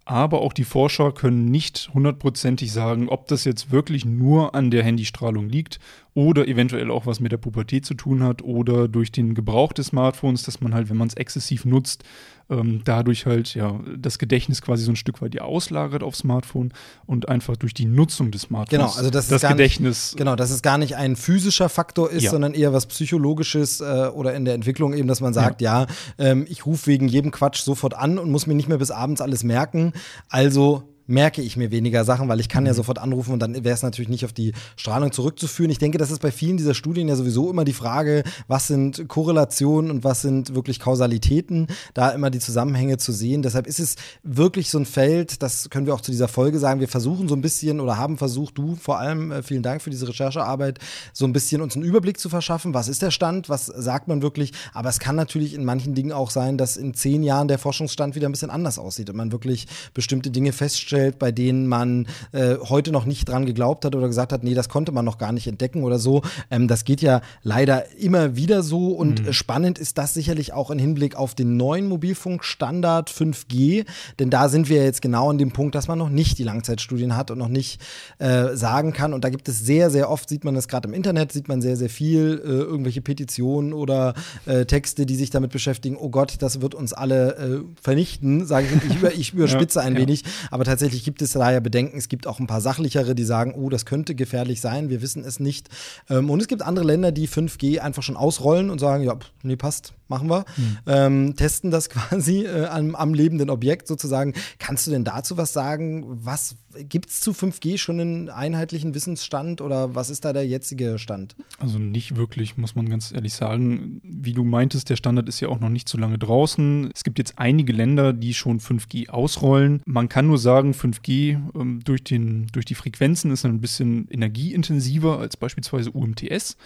Aber 0.04 0.40
auch 0.40 0.52
die 0.52 0.64
Forscher 0.64 1.12
können 1.12 1.44
nicht 1.44 1.90
hundertprozentig 1.94 2.72
sagen, 2.72 3.08
ob 3.08 3.28
das 3.28 3.44
jetzt 3.44 3.70
wirklich 3.70 4.04
nur 4.04 4.54
an 4.54 4.72
der 4.72 4.82
Handystrahlung 4.82 5.48
liegt 5.48 5.78
oder 6.14 6.46
eventuell 6.46 6.90
auch 6.90 7.06
was 7.06 7.20
mit 7.20 7.32
der 7.32 7.38
Pubertät 7.38 7.86
zu 7.86 7.94
tun 7.94 8.22
hat 8.22 8.42
oder 8.42 8.86
durch 8.86 9.12
den 9.12 9.34
Gebrauch 9.34 9.72
des 9.72 9.86
Smartphones, 9.88 10.42
dass 10.42 10.60
man 10.60 10.74
halt, 10.74 10.90
wenn 10.90 10.96
man 10.98 11.08
es 11.08 11.14
exzessiv 11.14 11.64
nutzt, 11.64 12.04
ähm, 12.50 12.82
dadurch 12.84 13.24
halt 13.24 13.54
ja 13.54 13.80
das 13.96 14.18
Gedächtnis 14.18 14.60
quasi 14.60 14.84
so 14.84 14.92
ein 14.92 14.96
Stück 14.96 15.22
weit 15.22 15.34
ja 15.34 15.42
auslagert 15.42 16.02
aufs 16.02 16.18
Smartphone 16.18 16.72
und 17.06 17.28
einfach 17.30 17.56
durch 17.56 17.72
die 17.72 17.86
Nutzung 17.86 18.30
des 18.30 18.42
Smartphones 18.42 18.70
Genau, 18.92 18.98
also 18.98 19.08
das, 19.08 19.28
das 19.28 19.42
Gedächtnis. 19.42 20.12
Nicht, 20.12 20.18
genau, 20.18 20.36
dass 20.36 20.50
es 20.50 20.60
gar 20.60 20.76
nicht 20.76 20.96
ein 20.96 21.16
physischer 21.16 21.70
Faktor 21.70 22.10
ist, 22.10 22.24
Ja. 22.24 22.30
sondern 22.30 22.52
eher 22.52 22.74
was 22.74 22.86
Psychologisches 22.86 23.80
äh, 23.80 24.10
oder 24.12 24.34
in 24.34 24.44
der 24.44 24.52
Entwicklung 24.54 24.92
eben, 24.92 25.08
dass 25.08 25.20
man 25.22 25.32
sagt, 25.32 25.62
ja, 25.62 25.86
ähm, 26.18 26.44
ich 26.48 26.66
rufe 26.66 26.88
wegen 26.88 27.08
jedem 27.08 27.30
Quatsch 27.30 27.62
sofort 27.62 27.94
an 27.94 28.18
und 28.18 28.30
muss 28.30 28.46
mir 28.46 28.54
nicht 28.54 28.68
mehr 28.68 28.78
bis 28.78 28.90
abends 28.90 29.22
alles 29.22 29.44
merken. 29.44 29.92
Also 30.28 30.91
merke 31.06 31.42
ich 31.42 31.56
mir 31.56 31.70
weniger 31.70 32.04
Sachen, 32.04 32.28
weil 32.28 32.40
ich 32.40 32.48
kann 32.48 32.64
Mhm. 32.64 32.68
ja 32.68 32.74
sofort 32.74 32.98
anrufen 32.98 33.32
und 33.32 33.40
dann 33.40 33.54
wäre 33.64 33.74
es 33.74 33.82
natürlich 33.82 34.08
nicht 34.08 34.24
auf 34.24 34.32
die 34.32 34.52
Strahlung 34.76 35.12
zurückzuführen. 35.12 35.70
Ich 35.70 35.78
denke, 35.78 35.98
das 35.98 36.10
ist 36.10 36.20
bei 36.20 36.30
vielen 36.30 36.56
dieser 36.56 36.74
Studien 36.74 37.08
ja 37.08 37.16
sowieso 37.16 37.50
immer 37.50 37.64
die 37.64 37.72
Frage, 37.72 38.22
was 38.48 38.66
sind 38.68 39.08
Korrelationen 39.08 39.90
und 39.90 40.04
was 40.04 40.22
sind 40.22 40.54
wirklich 40.54 40.80
Kausalitäten, 40.80 41.66
da 41.94 42.10
immer 42.10 42.30
die 42.30 42.38
Zusammenhänge 42.38 42.98
zu 42.98 43.12
sehen. 43.12 43.42
Deshalb 43.42 43.66
ist 43.66 43.80
es 43.80 43.96
wirklich 44.22 44.70
so 44.70 44.78
ein 44.78 44.86
Feld, 44.86 45.42
das 45.42 45.70
können 45.70 45.86
wir 45.86 45.94
auch 45.94 46.00
zu 46.00 46.10
dieser 46.10 46.28
Folge 46.28 46.58
sagen, 46.58 46.80
wir 46.80 46.88
versuchen 46.88 47.28
so 47.28 47.34
ein 47.34 47.40
bisschen 47.40 47.80
oder 47.80 47.98
haben 47.98 48.18
versucht, 48.18 48.56
du 48.58 48.76
vor 48.76 48.98
allem, 48.98 49.32
äh, 49.32 49.42
vielen 49.42 49.62
Dank 49.62 49.82
für 49.82 49.90
diese 49.90 50.08
Recherchearbeit, 50.08 50.78
so 51.12 51.24
ein 51.24 51.32
bisschen 51.32 51.60
uns 51.62 51.74
einen 51.74 51.84
Überblick 51.84 52.18
zu 52.18 52.28
verschaffen, 52.28 52.74
was 52.74 52.88
ist 52.88 53.02
der 53.02 53.10
Stand, 53.10 53.48
was 53.48 53.66
sagt 53.66 54.08
man 54.08 54.22
wirklich, 54.22 54.52
aber 54.72 54.88
es 54.88 54.98
kann 54.98 55.16
natürlich 55.16 55.54
in 55.54 55.64
manchen 55.64 55.94
Dingen 55.94 56.12
auch 56.12 56.30
sein, 56.30 56.58
dass 56.58 56.76
in 56.76 56.94
zehn 56.94 57.22
Jahren 57.22 57.48
der 57.48 57.58
Forschungsstand 57.58 58.14
wieder 58.14 58.28
ein 58.28 58.32
bisschen 58.32 58.50
anders 58.50 58.78
aussieht 58.78 59.10
und 59.10 59.16
man 59.16 59.32
wirklich 59.32 59.66
bestimmte 59.94 60.30
Dinge 60.30 60.52
feststellt, 60.52 60.92
bei 61.10 61.32
denen 61.32 61.66
man 61.66 62.06
äh, 62.32 62.56
heute 62.68 62.92
noch 62.92 63.04
nicht 63.04 63.28
dran 63.28 63.46
geglaubt 63.46 63.84
hat 63.84 63.94
oder 63.96 64.06
gesagt 64.06 64.32
hat, 64.32 64.44
nee, 64.44 64.54
das 64.54 64.68
konnte 64.68 64.92
man 64.92 65.04
noch 65.04 65.18
gar 65.18 65.32
nicht 65.32 65.46
entdecken 65.46 65.82
oder 65.82 65.98
so. 65.98 66.22
Ähm, 66.50 66.68
das 66.68 66.84
geht 66.84 67.00
ja 67.02 67.20
leider 67.42 67.90
immer 67.98 68.36
wieder 68.36 68.62
so 68.62 68.88
und 68.88 69.26
äh, 69.26 69.32
spannend 69.32 69.78
ist 69.78 69.98
das 69.98 70.14
sicherlich 70.14 70.52
auch 70.52 70.70
im 70.70 70.78
Hinblick 70.78 71.16
auf 71.16 71.34
den 71.34 71.56
neuen 71.56 71.88
Mobilfunkstandard 71.88 73.10
5G, 73.10 73.84
denn 74.18 74.30
da 74.30 74.48
sind 74.48 74.68
wir 74.68 74.82
jetzt 74.84 75.02
genau 75.02 75.30
an 75.30 75.38
dem 75.38 75.50
Punkt, 75.52 75.74
dass 75.74 75.88
man 75.88 75.98
noch 75.98 76.08
nicht 76.08 76.38
die 76.38 76.44
Langzeitstudien 76.44 77.16
hat 77.16 77.30
und 77.30 77.38
noch 77.38 77.48
nicht 77.48 77.80
äh, 78.18 78.54
sagen 78.56 78.92
kann. 78.92 79.12
Und 79.14 79.24
da 79.24 79.28
gibt 79.30 79.48
es 79.48 79.58
sehr, 79.60 79.90
sehr 79.90 80.10
oft, 80.10 80.28
sieht 80.28 80.44
man 80.44 80.54
das 80.54 80.68
gerade 80.68 80.88
im 80.88 80.94
Internet, 80.94 81.32
sieht 81.32 81.48
man 81.48 81.60
sehr, 81.62 81.76
sehr 81.76 81.88
viel, 81.90 82.40
äh, 82.44 82.48
irgendwelche 82.48 83.00
Petitionen 83.00 83.72
oder 83.72 84.14
äh, 84.46 84.64
Texte, 84.66 85.06
die 85.06 85.16
sich 85.16 85.30
damit 85.30 85.50
beschäftigen, 85.52 85.96
oh 85.96 86.08
Gott, 86.10 86.36
das 86.40 86.60
wird 86.60 86.74
uns 86.74 86.92
alle 86.92 87.36
äh, 87.36 87.60
vernichten, 87.80 88.46
sage 88.46 88.66
ich, 88.66 88.90
ich, 88.90 88.96
über, 88.96 89.12
ich 89.14 89.32
überspitze 89.34 89.80
ein 89.80 89.94
Ja. 89.94 90.00
wenig, 90.00 90.24
aber 90.50 90.64
tatsächlich 90.64 90.81
gibt 90.90 91.22
es 91.22 91.32
da 91.32 91.50
ja 91.50 91.60
Bedenken. 91.60 91.96
Es 91.96 92.08
gibt 92.08 92.26
auch 92.26 92.40
ein 92.40 92.46
paar 92.46 92.60
sachlichere, 92.60 93.14
die 93.14 93.24
sagen, 93.24 93.54
oh, 93.54 93.68
das 93.68 93.86
könnte 93.86 94.14
gefährlich 94.14 94.60
sein, 94.60 94.88
wir 94.88 95.02
wissen 95.02 95.24
es 95.24 95.40
nicht. 95.40 95.68
Ähm, 96.08 96.30
und 96.30 96.40
es 96.40 96.48
gibt 96.48 96.62
andere 96.62 96.84
Länder, 96.84 97.12
die 97.12 97.28
5G 97.28 97.78
einfach 97.78 98.02
schon 98.02 98.16
ausrollen 98.16 98.70
und 98.70 98.78
sagen, 98.78 99.04
ja, 99.04 99.16
nee, 99.42 99.56
passt, 99.56 99.94
machen 100.12 100.28
wir. 100.28 100.44
Ähm, 100.86 101.34
testen 101.36 101.70
das 101.70 101.88
quasi 101.90 102.44
äh, 102.44 102.66
am, 102.66 102.94
am 102.94 103.14
lebenden 103.14 103.50
Objekt 103.50 103.88
sozusagen. 103.88 104.34
Kannst 104.58 104.86
du 104.86 104.90
denn 104.90 105.04
dazu 105.04 105.36
was 105.36 105.52
sagen? 105.52 106.04
Was 106.06 106.56
gibt 106.88 107.10
es 107.10 107.20
zu 107.20 107.32
5G 107.32 107.78
schon 107.78 108.00
einen 108.00 108.28
einheitlichen 108.28 108.94
Wissensstand 108.94 109.60
oder 109.60 109.94
was 109.94 110.10
ist 110.10 110.24
da 110.24 110.32
der 110.32 110.46
jetzige 110.46 110.98
Stand? 110.98 111.36
Also 111.58 111.78
nicht 111.78 112.16
wirklich, 112.16 112.56
muss 112.56 112.74
man 112.74 112.88
ganz 112.88 113.12
ehrlich 113.12 113.34
sagen. 113.34 114.00
Wie 114.02 114.32
du 114.32 114.44
meintest, 114.44 114.90
der 114.90 114.96
Standard 114.96 115.28
ist 115.28 115.40
ja 115.40 115.48
auch 115.48 115.60
noch 115.60 115.68
nicht 115.68 115.88
so 115.88 115.98
lange 115.98 116.18
draußen. 116.18 116.90
Es 116.94 117.04
gibt 117.04 117.18
jetzt 117.18 117.38
einige 117.38 117.72
Länder, 117.72 118.12
die 118.12 118.34
schon 118.34 118.60
5G 118.60 119.08
ausrollen. 119.08 119.82
Man 119.86 120.08
kann 120.08 120.26
nur 120.26 120.38
sagen, 120.38 120.72
5G 120.72 121.38
ähm, 121.54 121.80
durch, 121.84 122.04
den, 122.04 122.46
durch 122.52 122.64
die 122.64 122.74
Frequenzen 122.74 123.30
ist 123.30 123.44
ein 123.44 123.60
bisschen 123.60 124.08
energieintensiver 124.10 125.18
als 125.18 125.36
beispielsweise 125.36 125.90
UMTS. 125.90 126.56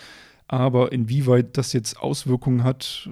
Aber 0.48 0.92
inwieweit 0.92 1.56
das 1.56 1.72
jetzt 1.72 1.98
Auswirkungen 1.98 2.62
hat, 2.62 3.10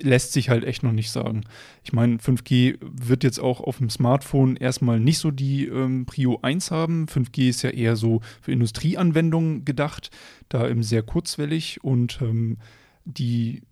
lässt 0.00 0.32
sich 0.32 0.48
halt 0.48 0.64
echt 0.64 0.82
noch 0.82 0.92
nicht 0.92 1.10
sagen. 1.10 1.42
Ich 1.82 1.92
meine, 1.92 2.16
5G 2.16 2.78
wird 2.80 3.24
jetzt 3.24 3.38
auch 3.38 3.60
auf 3.60 3.78
dem 3.78 3.90
Smartphone 3.90 4.56
erstmal 4.56 5.00
nicht 5.00 5.18
so 5.18 5.30
die 5.30 5.66
ähm, 5.66 6.06
Prio 6.06 6.38
1 6.42 6.70
haben. 6.70 7.06
5G 7.06 7.48
ist 7.48 7.62
ja 7.62 7.70
eher 7.70 7.96
so 7.96 8.20
für 8.40 8.52
Industrieanwendungen 8.52 9.64
gedacht, 9.64 10.10
da 10.48 10.68
eben 10.68 10.82
sehr 10.82 11.02
kurzwellig 11.02 11.82
und 11.82 12.18
ähm, 12.22 12.58
die 13.04 13.62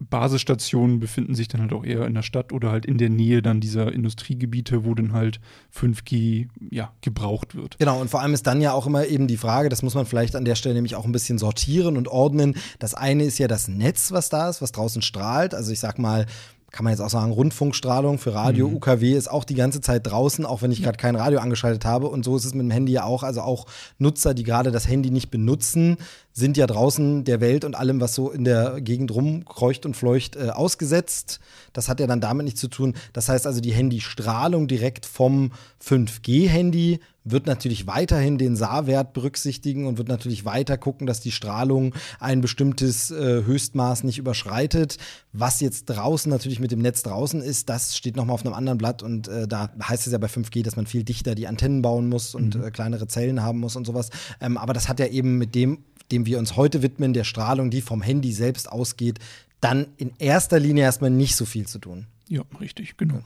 Basisstationen 0.00 1.00
befinden 1.00 1.34
sich 1.34 1.48
dann 1.48 1.60
halt 1.60 1.72
auch 1.72 1.84
eher 1.84 2.06
in 2.06 2.14
der 2.14 2.22
Stadt 2.22 2.52
oder 2.52 2.70
halt 2.70 2.86
in 2.86 2.98
der 2.98 3.10
Nähe 3.10 3.42
dann 3.42 3.60
dieser 3.60 3.92
Industriegebiete, 3.92 4.84
wo 4.84 4.94
dann 4.94 5.12
halt 5.12 5.40
5G 5.76 6.48
ja, 6.70 6.92
gebraucht 7.00 7.54
wird. 7.54 7.78
Genau, 7.78 8.00
und 8.00 8.08
vor 8.08 8.20
allem 8.20 8.34
ist 8.34 8.46
dann 8.46 8.60
ja 8.60 8.72
auch 8.72 8.86
immer 8.86 9.06
eben 9.06 9.26
die 9.26 9.36
Frage, 9.36 9.68
das 9.68 9.82
muss 9.82 9.94
man 9.94 10.06
vielleicht 10.06 10.36
an 10.36 10.44
der 10.44 10.54
Stelle 10.54 10.74
nämlich 10.74 10.94
auch 10.94 11.04
ein 11.04 11.12
bisschen 11.12 11.38
sortieren 11.38 11.96
und 11.96 12.08
ordnen. 12.08 12.56
Das 12.78 12.94
eine 12.94 13.24
ist 13.24 13.38
ja 13.38 13.48
das 13.48 13.68
Netz, 13.68 14.12
was 14.12 14.28
da 14.28 14.48
ist, 14.48 14.62
was 14.62 14.72
draußen 14.72 15.02
strahlt. 15.02 15.54
Also 15.54 15.72
ich 15.72 15.80
sag 15.80 15.98
mal, 15.98 16.26
kann 16.70 16.84
man 16.84 16.92
jetzt 16.92 17.00
auch 17.00 17.08
sagen, 17.08 17.32
Rundfunkstrahlung 17.32 18.18
für 18.18 18.34
Radio, 18.34 18.66
UKW 18.66 19.14
ist 19.14 19.30
auch 19.30 19.44
die 19.44 19.54
ganze 19.54 19.80
Zeit 19.80 20.06
draußen, 20.06 20.44
auch 20.44 20.60
wenn 20.60 20.70
ich 20.70 20.82
gerade 20.82 20.98
kein 20.98 21.16
Radio 21.16 21.38
angeschaltet 21.38 21.86
habe. 21.86 22.08
Und 22.08 22.24
so 22.24 22.36
ist 22.36 22.44
es 22.44 22.52
mit 22.52 22.62
dem 22.62 22.70
Handy 22.70 22.92
ja 22.92 23.04
auch. 23.04 23.22
Also 23.22 23.40
auch 23.40 23.66
Nutzer, 23.96 24.34
die 24.34 24.42
gerade 24.42 24.70
das 24.70 24.86
Handy 24.86 25.10
nicht 25.10 25.30
benutzen, 25.30 25.96
sind 26.38 26.56
ja 26.56 26.66
draußen 26.66 27.24
der 27.24 27.40
Welt 27.40 27.64
und 27.64 27.74
allem, 27.74 28.00
was 28.00 28.14
so 28.14 28.30
in 28.30 28.44
der 28.44 28.80
Gegend 28.80 29.10
rumkreucht 29.10 29.84
und 29.84 29.96
fleucht, 29.96 30.36
äh, 30.36 30.50
ausgesetzt. 30.50 31.40
Das 31.72 31.88
hat 31.88 31.98
ja 32.00 32.06
dann 32.06 32.20
damit 32.20 32.44
nichts 32.44 32.60
zu 32.60 32.68
tun. 32.68 32.94
Das 33.12 33.28
heißt 33.28 33.46
also, 33.46 33.60
die 33.60 33.72
Handystrahlung 33.72 34.68
direkt 34.68 35.04
vom 35.04 35.52
5G-Handy 35.84 37.00
wird 37.24 37.46
natürlich 37.46 37.86
weiterhin 37.86 38.38
den 38.38 38.56
SAR-Wert 38.56 39.12
berücksichtigen 39.12 39.86
und 39.86 39.98
wird 39.98 40.08
natürlich 40.08 40.44
weiter 40.44 40.78
gucken, 40.78 41.06
dass 41.06 41.20
die 41.20 41.32
Strahlung 41.32 41.94
ein 42.20 42.40
bestimmtes 42.40 43.10
äh, 43.10 43.44
Höchstmaß 43.44 44.04
nicht 44.04 44.18
überschreitet. 44.18 44.96
Was 45.32 45.60
jetzt 45.60 45.86
draußen 45.86 46.30
natürlich 46.30 46.60
mit 46.60 46.70
dem 46.70 46.80
Netz 46.80 47.02
draußen 47.02 47.42
ist, 47.42 47.68
das 47.68 47.96
steht 47.96 48.16
nochmal 48.16 48.34
auf 48.34 48.46
einem 48.46 48.54
anderen 48.54 48.78
Blatt 48.78 49.02
und 49.02 49.28
äh, 49.28 49.46
da 49.48 49.70
heißt 49.82 50.06
es 50.06 50.12
ja 50.12 50.18
bei 50.18 50.28
5G, 50.28 50.62
dass 50.62 50.76
man 50.76 50.86
viel 50.86 51.04
dichter 51.04 51.34
die 51.34 51.48
Antennen 51.48 51.82
bauen 51.82 52.08
muss 52.08 52.34
und 52.34 52.54
äh, 52.54 52.70
kleinere 52.70 53.08
Zellen 53.08 53.42
haben 53.42 53.58
muss 53.58 53.76
und 53.76 53.86
sowas. 53.86 54.10
Ähm, 54.40 54.56
aber 54.56 54.72
das 54.72 54.88
hat 54.88 55.00
ja 55.00 55.06
eben 55.06 55.36
mit 55.36 55.54
dem, 55.54 55.84
dem 56.10 56.24
wir 56.28 56.38
uns 56.38 56.54
heute 56.54 56.82
widmen, 56.82 57.12
der 57.12 57.24
Strahlung, 57.24 57.70
die 57.70 57.80
vom 57.80 58.02
Handy 58.02 58.32
selbst 58.32 58.70
ausgeht, 58.70 59.18
dann 59.60 59.88
in 59.96 60.12
erster 60.18 60.60
Linie 60.60 60.84
erstmal 60.84 61.10
nicht 61.10 61.34
so 61.34 61.44
viel 61.44 61.66
zu 61.66 61.80
tun. 61.80 62.06
Ja, 62.28 62.42
richtig, 62.60 62.96
genau. 62.96 63.22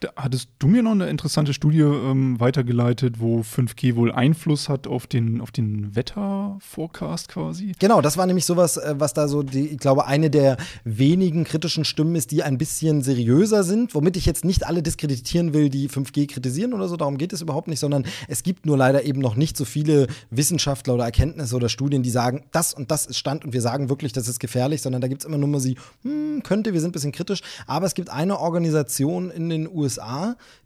Da 0.00 0.08
hattest 0.16 0.48
du 0.58 0.66
mir 0.66 0.82
noch 0.82 0.92
eine 0.92 1.10
interessante 1.10 1.52
Studie 1.52 1.80
ähm, 1.80 2.40
weitergeleitet, 2.40 3.20
wo 3.20 3.40
5G 3.40 3.96
wohl 3.96 4.10
Einfluss 4.10 4.70
hat 4.70 4.86
auf 4.86 5.06
den, 5.06 5.42
auf 5.42 5.50
den 5.50 5.94
Wetterforecast 5.94 7.28
quasi. 7.28 7.72
Genau, 7.78 8.00
das 8.00 8.16
war 8.16 8.24
nämlich 8.24 8.46
sowas, 8.46 8.78
äh, 8.78 8.94
was 8.96 9.12
da 9.12 9.28
so, 9.28 9.42
die, 9.42 9.68
ich 9.68 9.78
glaube, 9.78 10.06
eine 10.06 10.30
der 10.30 10.56
wenigen 10.84 11.44
kritischen 11.44 11.84
Stimmen 11.84 12.14
ist, 12.14 12.30
die 12.30 12.42
ein 12.42 12.56
bisschen 12.56 13.02
seriöser 13.02 13.62
sind, 13.62 13.94
womit 13.94 14.16
ich 14.16 14.24
jetzt 14.24 14.42
nicht 14.42 14.66
alle 14.66 14.82
diskreditieren 14.82 15.52
will, 15.52 15.68
die 15.68 15.90
5G 15.90 16.32
kritisieren 16.32 16.72
oder 16.72 16.88
so, 16.88 16.96
darum 16.96 17.18
geht 17.18 17.34
es 17.34 17.42
überhaupt 17.42 17.68
nicht, 17.68 17.80
sondern 17.80 18.06
es 18.26 18.42
gibt 18.42 18.64
nur 18.64 18.78
leider 18.78 19.04
eben 19.04 19.20
noch 19.20 19.36
nicht 19.36 19.54
so 19.54 19.66
viele 19.66 20.06
Wissenschaftler 20.30 20.94
oder 20.94 21.04
Erkenntnisse 21.04 21.54
oder 21.54 21.68
Studien, 21.68 22.02
die 22.02 22.08
sagen, 22.08 22.44
das 22.52 22.72
und 22.72 22.90
das 22.90 23.04
ist 23.04 23.18
Stand 23.18 23.44
und 23.44 23.52
wir 23.52 23.60
sagen 23.60 23.90
wirklich, 23.90 24.14
das 24.14 24.28
ist 24.28 24.40
gefährlich, 24.40 24.80
sondern 24.80 25.02
da 25.02 25.08
gibt 25.08 25.20
es 25.20 25.26
immer 25.26 25.36
nur 25.36 25.48
mal 25.48 25.60
sie, 25.60 25.76
hm, 26.04 26.42
könnte, 26.42 26.72
wir 26.72 26.80
sind 26.80 26.88
ein 26.88 26.92
bisschen 26.92 27.12
kritisch, 27.12 27.42
aber 27.66 27.84
es 27.84 27.92
gibt 27.92 28.08
eine 28.08 28.40
Organisation 28.40 29.30
in 29.30 29.50
den 29.50 29.68
USA, 29.68 29.89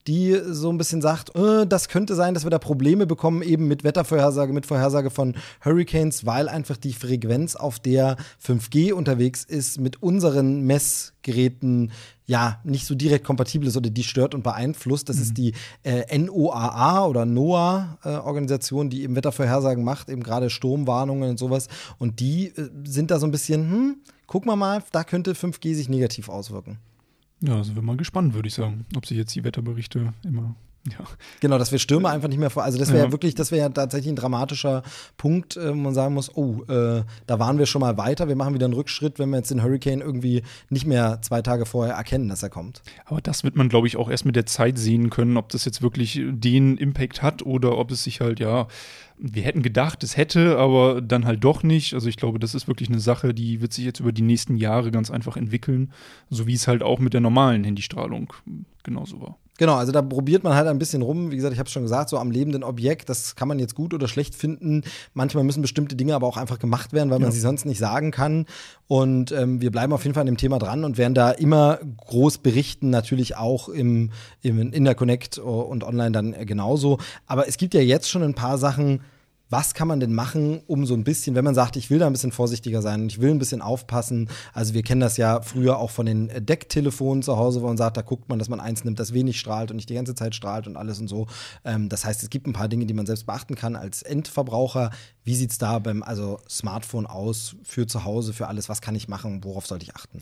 die 0.06 0.38
so 0.46 0.70
ein 0.70 0.78
bisschen 0.78 1.00
sagt, 1.00 1.34
äh, 1.34 1.66
das 1.66 1.88
könnte 1.88 2.14
sein, 2.14 2.34
dass 2.34 2.44
wir 2.44 2.50
da 2.50 2.58
Probleme 2.58 3.06
bekommen, 3.06 3.42
eben 3.42 3.66
mit 3.68 3.84
Wettervorhersage, 3.84 4.52
mit 4.52 4.66
Vorhersage 4.66 5.10
von 5.10 5.34
Hurricanes, 5.64 6.26
weil 6.26 6.48
einfach 6.48 6.76
die 6.76 6.92
Frequenz, 6.92 7.56
auf 7.56 7.78
der 7.78 8.16
5G 8.44 8.92
unterwegs 8.92 9.44
ist, 9.44 9.80
mit 9.80 10.02
unseren 10.02 10.62
Messgeräten 10.62 11.92
ja 12.26 12.60
nicht 12.64 12.86
so 12.86 12.94
direkt 12.94 13.24
kompatibel 13.24 13.68
ist 13.68 13.76
oder 13.76 13.90
die 13.90 14.04
stört 14.04 14.34
und 14.34 14.42
beeinflusst. 14.42 15.08
Das 15.08 15.18
ist 15.18 15.36
die 15.36 15.52
äh, 15.82 16.18
NOAA 16.18 17.06
oder 17.06 17.24
NOAA-Organisation, 17.24 18.90
die 18.90 19.02
eben 19.02 19.16
Wettervorhersagen 19.16 19.84
macht, 19.84 20.08
eben 20.08 20.22
gerade 20.22 20.50
Sturmwarnungen 20.50 21.30
und 21.30 21.38
sowas. 21.38 21.68
Und 21.98 22.20
die 22.20 22.48
äh, 22.48 22.68
sind 22.84 23.10
da 23.10 23.18
so 23.18 23.26
ein 23.26 23.32
bisschen, 23.32 23.70
hm, 23.70 23.96
guck 24.26 24.46
mal 24.46 24.56
mal, 24.56 24.82
da 24.92 25.04
könnte 25.04 25.32
5G 25.32 25.74
sich 25.74 25.88
negativ 25.88 26.28
auswirken. 26.28 26.78
Ja, 27.46 27.56
also 27.56 27.74
bin 27.74 27.84
mal 27.84 27.96
gespannt, 27.96 28.32
würde 28.32 28.48
ich 28.48 28.54
sagen, 28.54 28.86
ob 28.96 29.06
sich 29.06 29.18
jetzt 29.18 29.34
die 29.34 29.44
Wetterberichte 29.44 30.14
immer. 30.22 30.54
Ja, 30.90 31.04
Genau, 31.40 31.58
dass 31.58 31.72
wir 31.72 31.78
Stürme 31.78 32.10
einfach 32.10 32.28
nicht 32.28 32.38
mehr 32.38 32.50
vor. 32.50 32.62
Also 32.62 32.78
das 32.78 32.88
wäre 32.88 32.98
ja. 32.98 33.04
Ja. 33.06 33.12
wirklich, 33.12 33.34
das 33.34 33.50
wäre 33.50 33.62
ja 33.62 33.68
tatsächlich 33.70 34.12
ein 34.12 34.16
dramatischer 34.16 34.82
Punkt, 35.16 35.56
äh, 35.56 35.70
wo 35.70 35.74
man 35.74 35.94
sagen 35.94 36.14
muss, 36.14 36.34
oh, 36.36 36.62
äh, 36.68 37.04
da 37.26 37.38
waren 37.38 37.58
wir 37.58 37.66
schon 37.66 37.80
mal 37.80 37.96
weiter, 37.96 38.28
wir 38.28 38.36
machen 38.36 38.54
wieder 38.54 38.66
einen 38.66 38.74
Rückschritt, 38.74 39.18
wenn 39.18 39.30
wir 39.30 39.38
jetzt 39.38 39.50
den 39.50 39.62
Hurricane 39.62 40.00
irgendwie 40.00 40.42
nicht 40.68 40.86
mehr 40.86 41.20
zwei 41.22 41.40
Tage 41.40 41.64
vorher 41.64 41.94
erkennen, 41.94 42.28
dass 42.28 42.42
er 42.42 42.50
kommt. 42.50 42.82
aber 43.06 43.20
das 43.20 43.44
wird 43.44 43.56
man, 43.56 43.68
glaube 43.68 43.86
ich, 43.86 43.96
auch 43.96 44.10
erst 44.10 44.26
mit 44.26 44.36
der 44.36 44.46
Zeit 44.46 44.78
sehen 44.78 45.08
können, 45.10 45.36
ob 45.36 45.48
das 45.48 45.64
jetzt 45.64 45.80
wirklich 45.80 46.20
den 46.22 46.76
Impact 46.76 47.22
hat 47.22 47.42
oder 47.42 47.78
ob 47.78 47.90
es 47.90 48.04
sich 48.04 48.20
halt, 48.20 48.38
ja, 48.38 48.66
wir 49.16 49.42
hätten 49.42 49.62
gedacht, 49.62 50.02
es 50.02 50.16
hätte, 50.16 50.58
aber 50.58 51.00
dann 51.00 51.24
halt 51.24 51.44
doch 51.44 51.62
nicht. 51.62 51.94
Also 51.94 52.08
ich 52.08 52.16
glaube, 52.16 52.38
das 52.38 52.54
ist 52.54 52.68
wirklich 52.68 52.88
eine 52.88 53.00
Sache, 53.00 53.32
die 53.32 53.60
wird 53.60 53.72
sich 53.72 53.84
jetzt 53.84 54.00
über 54.00 54.12
die 54.12 54.22
nächsten 54.22 54.56
Jahre 54.56 54.90
ganz 54.90 55.10
einfach 55.10 55.36
entwickeln, 55.36 55.92
so 56.30 56.46
wie 56.46 56.54
es 56.54 56.68
halt 56.68 56.82
auch 56.82 56.98
mit 56.98 57.14
der 57.14 57.20
normalen 57.20 57.64
Handystrahlung 57.64 58.32
genauso 58.82 59.20
war. 59.20 59.38
Genau, 59.56 59.76
also 59.76 59.92
da 59.92 60.02
probiert 60.02 60.42
man 60.42 60.54
halt 60.54 60.66
ein 60.66 60.78
bisschen 60.78 61.02
rum. 61.02 61.30
Wie 61.30 61.36
gesagt, 61.36 61.52
ich 61.52 61.60
habe 61.60 61.68
es 61.68 61.72
schon 61.72 61.84
gesagt, 61.84 62.08
so 62.08 62.18
am 62.18 62.32
lebenden 62.32 62.64
Objekt, 62.64 63.08
das 63.08 63.36
kann 63.36 63.46
man 63.46 63.60
jetzt 63.60 63.76
gut 63.76 63.94
oder 63.94 64.08
schlecht 64.08 64.34
finden. 64.34 64.82
Manchmal 65.12 65.44
müssen 65.44 65.62
bestimmte 65.62 65.94
Dinge 65.94 66.14
aber 66.16 66.26
auch 66.26 66.36
einfach 66.36 66.58
gemacht 66.58 66.92
werden, 66.92 67.10
weil 67.10 67.20
man 67.20 67.30
sie 67.30 67.38
sonst 67.40 67.64
nicht 67.64 67.78
sagen 67.78 68.10
kann. 68.10 68.46
Und 68.88 69.30
ähm, 69.30 69.60
wir 69.60 69.70
bleiben 69.70 69.92
auf 69.92 70.02
jeden 70.02 70.14
Fall 70.14 70.22
an 70.22 70.26
dem 70.26 70.36
Thema 70.36 70.58
dran 70.58 70.84
und 70.84 70.98
werden 70.98 71.14
da 71.14 71.30
immer 71.30 71.78
groß 71.98 72.38
berichten, 72.38 72.90
natürlich 72.90 73.36
auch 73.36 73.68
im, 73.68 74.10
im 74.42 74.72
in 74.72 74.84
der 74.84 74.96
Connect 74.96 75.38
und 75.38 75.84
online 75.84 76.10
dann 76.10 76.32
genauso. 76.46 76.98
Aber 77.26 77.46
es 77.46 77.56
gibt 77.56 77.74
ja 77.74 77.80
jetzt 77.80 78.10
schon 78.10 78.22
ein 78.22 78.34
paar 78.34 78.58
Sachen, 78.58 79.02
was 79.54 79.72
kann 79.72 79.86
man 79.86 80.00
denn 80.00 80.12
machen, 80.12 80.62
um 80.66 80.84
so 80.84 80.94
ein 80.94 81.04
bisschen, 81.04 81.36
wenn 81.36 81.44
man 81.44 81.54
sagt, 81.54 81.76
ich 81.76 81.88
will 81.88 82.00
da 82.00 82.08
ein 82.08 82.12
bisschen 82.12 82.32
vorsichtiger 82.32 82.82
sein, 82.82 83.06
ich 83.06 83.20
will 83.20 83.30
ein 83.30 83.38
bisschen 83.38 83.62
aufpassen. 83.62 84.28
Also 84.52 84.74
wir 84.74 84.82
kennen 84.82 85.00
das 85.00 85.16
ja 85.16 85.42
früher 85.42 85.78
auch 85.78 85.92
von 85.92 86.06
den 86.06 86.28
Decktelefonen 86.44 87.22
zu 87.22 87.36
Hause, 87.36 87.62
wo 87.62 87.68
man 87.68 87.76
sagt, 87.76 87.96
da 87.96 88.02
guckt 88.02 88.28
man, 88.28 88.40
dass 88.40 88.48
man 88.48 88.58
eins 88.58 88.82
nimmt, 88.82 88.98
das 88.98 89.14
wenig 89.14 89.38
strahlt 89.38 89.70
und 89.70 89.76
nicht 89.76 89.88
die 89.88 89.94
ganze 89.94 90.16
Zeit 90.16 90.34
strahlt 90.34 90.66
und 90.66 90.76
alles 90.76 90.98
und 90.98 91.06
so. 91.06 91.28
Ähm, 91.64 91.88
das 91.88 92.04
heißt, 92.04 92.24
es 92.24 92.30
gibt 92.30 92.48
ein 92.48 92.52
paar 92.52 92.66
Dinge, 92.66 92.84
die 92.86 92.94
man 92.94 93.06
selbst 93.06 93.26
beachten 93.26 93.54
kann 93.54 93.76
als 93.76 94.02
Endverbraucher. 94.02 94.90
Wie 95.22 95.36
sieht 95.36 95.52
es 95.52 95.58
da 95.58 95.78
beim 95.78 96.02
also 96.02 96.40
Smartphone 96.50 97.06
aus 97.06 97.54
für 97.62 97.86
zu 97.86 98.04
Hause, 98.04 98.32
für 98.32 98.48
alles? 98.48 98.68
Was 98.68 98.80
kann 98.80 98.96
ich 98.96 99.06
machen? 99.06 99.44
Worauf 99.44 99.68
sollte 99.68 99.84
ich 99.84 99.94
achten? 99.94 100.18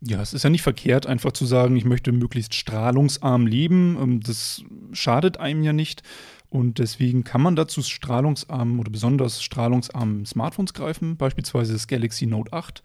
Ja, 0.00 0.22
es 0.22 0.32
ist 0.32 0.44
ja 0.44 0.50
nicht 0.50 0.62
verkehrt, 0.62 1.08
einfach 1.08 1.32
zu 1.32 1.44
sagen, 1.44 1.74
ich 1.74 1.84
möchte 1.84 2.12
möglichst 2.12 2.54
strahlungsarm 2.54 3.48
leben. 3.48 3.98
Ähm, 4.00 4.20
das 4.20 4.62
schadet 4.92 5.38
einem 5.38 5.64
ja 5.64 5.72
nicht. 5.72 6.04
Und 6.50 6.78
deswegen 6.78 7.24
kann 7.24 7.42
man 7.42 7.56
dazu 7.56 7.82
strahlungsarmen 7.82 8.78
oder 8.78 8.90
besonders 8.90 9.42
strahlungsarmen 9.42 10.24
Smartphones 10.24 10.72
greifen, 10.72 11.16
beispielsweise 11.16 11.74
das 11.74 11.86
Galaxy 11.88 12.26
Note 12.26 12.52
8 12.52 12.82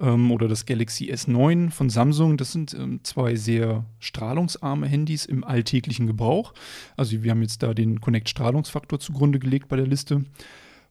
ähm, 0.00 0.30
oder 0.30 0.46
das 0.46 0.66
Galaxy 0.66 1.10
S9 1.10 1.70
von 1.70 1.88
Samsung. 1.88 2.36
Das 2.36 2.52
sind 2.52 2.74
ähm, 2.74 3.00
zwei 3.04 3.34
sehr 3.34 3.86
strahlungsarme 3.98 4.86
Handys 4.86 5.24
im 5.24 5.42
alltäglichen 5.42 6.06
Gebrauch. 6.06 6.52
Also 6.96 7.22
wir 7.22 7.30
haben 7.30 7.42
jetzt 7.42 7.62
da 7.62 7.72
den 7.72 8.00
Connect-Strahlungsfaktor 8.00 9.00
zugrunde 9.00 9.38
gelegt 9.38 9.68
bei 9.68 9.76
der 9.76 9.86
Liste. 9.86 10.24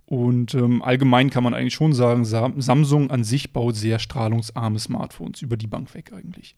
Und 0.07 0.55
ähm, 0.55 0.81
allgemein 0.81 1.29
kann 1.29 1.43
man 1.43 1.53
eigentlich 1.53 1.73
schon 1.73 1.93
sagen, 1.93 2.23
Samsung 2.25 3.11
an 3.11 3.25
sich 3.25 3.51
baut 3.51 3.75
sehr 3.75 3.99
strahlungsarme 3.99 4.79
Smartphones 4.79 5.41
über 5.41 5.57
die 5.57 5.67
Bank 5.67 5.93
weg 5.93 6.13
eigentlich 6.13 6.55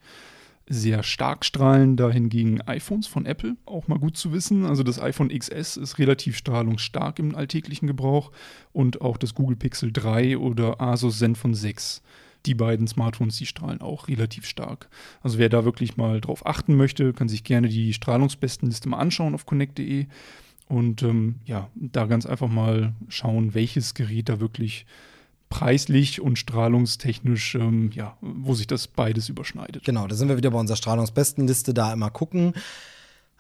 sehr 0.70 1.02
stark 1.02 1.44
strahlen 1.44 1.98
da 1.98 2.12
hingegen 2.12 2.62
iPhones 2.62 3.08
von 3.08 3.26
Apple, 3.26 3.58
auch 3.66 3.88
mal 3.88 3.98
gut 3.98 4.16
zu 4.16 4.32
wissen. 4.32 4.66
Also 4.66 4.84
das 4.84 5.02
iPhone 5.02 5.30
XS 5.30 5.78
ist 5.78 5.98
relativ 5.98 6.38
strahlungsstark 6.38 7.18
im 7.18 7.36
alltäglichen 7.36 7.88
Gebrauch 7.88 8.32
und 8.72 9.02
auch 9.02 9.18
das 9.18 9.34
Google 9.34 9.58
Pixel 9.58 9.92
3 9.92 10.38
oder 10.38 10.80
Asus 10.80 11.18
Zenfone 11.18 11.56
6. 11.56 12.04
Die 12.46 12.54
beiden 12.54 12.88
Smartphones, 12.88 13.38
die 13.38 13.48
strahlen 13.48 13.82
auch 13.82 14.08
relativ 14.08 14.46
stark. 14.46 14.90
Also 15.22 15.40
wer 15.40 15.50
da 15.50 15.66
wirklich 15.66 15.98
mal 15.98 16.22
drauf 16.22 16.46
achten 16.46 16.76
möchte, 16.76 17.14
kann 17.14 17.28
sich 17.28 17.44
gerne 17.44 17.68
die 17.68 17.94
Strahlungsbestenliste 17.94 18.88
mal 18.88 19.00
anschauen 19.00 19.34
auf 19.34 19.46
connect.de 19.46 20.06
und 20.68 21.02
ähm, 21.02 21.36
ja, 21.46 21.70
da 21.74 22.06
ganz 22.06 22.28
einfach 22.28 22.48
mal 22.48 22.94
schauen, 23.08 23.56
welches 23.56 23.96
Gerät 23.96 24.30
da 24.30 24.40
wirklich 24.40 24.86
preislich 25.50 26.22
und 26.22 26.38
strahlungstechnisch, 26.38 27.56
ähm, 27.56 27.92
ja, 27.94 28.18
wo 28.22 28.54
sich 28.54 28.68
das 28.68 28.88
beides 28.88 29.30
überschneidet. 29.30 29.84
Genau, 29.84 30.08
da 30.08 30.16
sind 30.16 30.30
wir 30.30 30.38
wieder 30.38 30.52
bei 30.52 30.60
unserer 30.60 30.78
Strahlungsbestenliste, 30.78 31.74
da 31.74 31.92
immer 31.92 32.12
gucken. 32.12 32.54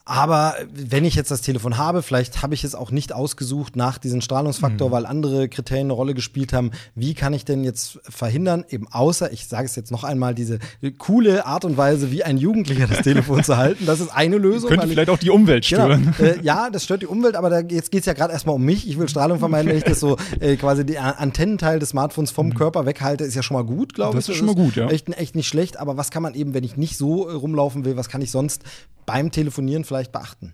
Aber 0.10 0.56
wenn 0.74 1.06
ich 1.06 1.14
jetzt 1.14 1.30
das 1.30 1.42
Telefon 1.42 1.78
habe, 1.78 2.02
vielleicht 2.02 2.42
habe 2.42 2.56
ich 2.56 2.64
es 2.64 2.74
auch 2.74 2.90
nicht 2.90 3.14
ausgesucht 3.14 3.76
nach 3.76 4.00
diesem 4.00 4.22
Strahlungsfaktor, 4.22 4.90
mhm. 4.90 4.92
weil 4.92 5.06
andere 5.06 5.48
Kriterien 5.50 5.86
eine 5.86 5.94
Rolle 5.94 6.16
gespielt 6.16 6.52
haben. 6.52 6.72
Wie 6.96 7.14
kann 7.14 7.32
ich 7.32 7.46
denn 7.46 7.64
jetzt 7.64 8.00
verhindern, 8.10 8.66
eben 8.70 8.88
außer, 8.88 9.32
ich 9.32 9.48
sage 9.48 9.66
es 9.66 9.76
jetzt 9.76 9.92
noch 9.92 10.04
einmal, 10.04 10.34
diese 10.34 10.58
coole 10.98 11.46
Art 11.46 11.64
und 11.64 11.78
Weise, 11.78 12.10
wie 12.10 12.24
ein 12.24 12.38
Jugendlicher 12.38 12.88
das 12.88 13.04
Telefon 13.04 13.44
zu 13.44 13.58
halten, 13.58 13.86
das 13.86 14.00
ist 14.00 14.10
eine 14.10 14.38
Lösung. 14.38 14.72
Könnte 14.72 14.88
vielleicht 14.88 15.10
ich, 15.10 15.14
auch 15.14 15.20
die 15.20 15.30
Umwelt 15.30 15.68
genau, 15.68 15.86
stören. 15.86 16.16
Genau, 16.18 16.30
äh, 16.32 16.42
ja, 16.42 16.72
das 16.72 16.86
stört 16.86 17.04
die 17.04 17.08
Umwelt, 17.08 17.36
aber 17.36 17.52
da, 17.52 17.60
jetzt 17.60 17.92
geht 17.92 18.00
es 18.00 18.08
ja 18.08 18.14
gerade 18.14 18.34
erstmal 18.34 18.56
um 18.56 18.66
mich. 18.66 18.90
Ich 18.90 18.98
will 18.98 19.08
Strahlung 19.10 19.38
vermeiden, 19.38 19.70
wenn 19.70 19.78
ich 19.78 19.84
das 19.84 20.00
so 20.00 20.18
äh, 20.40 20.56
quasi 20.56 20.88
die 20.88 20.98
Antennenteil 20.98 21.78
des 21.78 21.90
Smartphones 21.90 22.32
vom 22.32 22.48
mhm. 22.48 22.56
Körper 22.56 22.88
weghalte, 22.88 23.26
ist 23.26 23.36
ja 23.36 23.44
schon 23.44 23.58
mal 23.58 23.64
gut, 23.64 23.94
glaube 23.94 24.18
ich. 24.18 24.26
Das 24.26 24.30
ist 24.30 24.38
schon 24.38 24.48
mal 24.48 24.56
gut, 24.56 24.76
ja. 24.76 24.90
Echt, 24.90 25.08
echt 25.10 25.36
nicht 25.36 25.48
schlecht, 25.48 25.78
aber 25.78 25.98
was 25.98 26.10
kann 26.10 26.24
man 26.24 26.34
eben, 26.34 26.56
wenn 26.56 26.64
ich 26.64 26.78
nicht 26.78 26.98
so 26.98 27.30
äh, 27.30 27.34
rumlaufen 27.34 27.86
will, 27.86 27.96
was 27.96 28.10
kann 28.10 28.24
ich 28.24 28.32
sonst 28.32 28.64
beim 29.10 29.32
Telefonieren 29.32 29.86
vielleicht 29.86 29.99
beachten? 30.08 30.54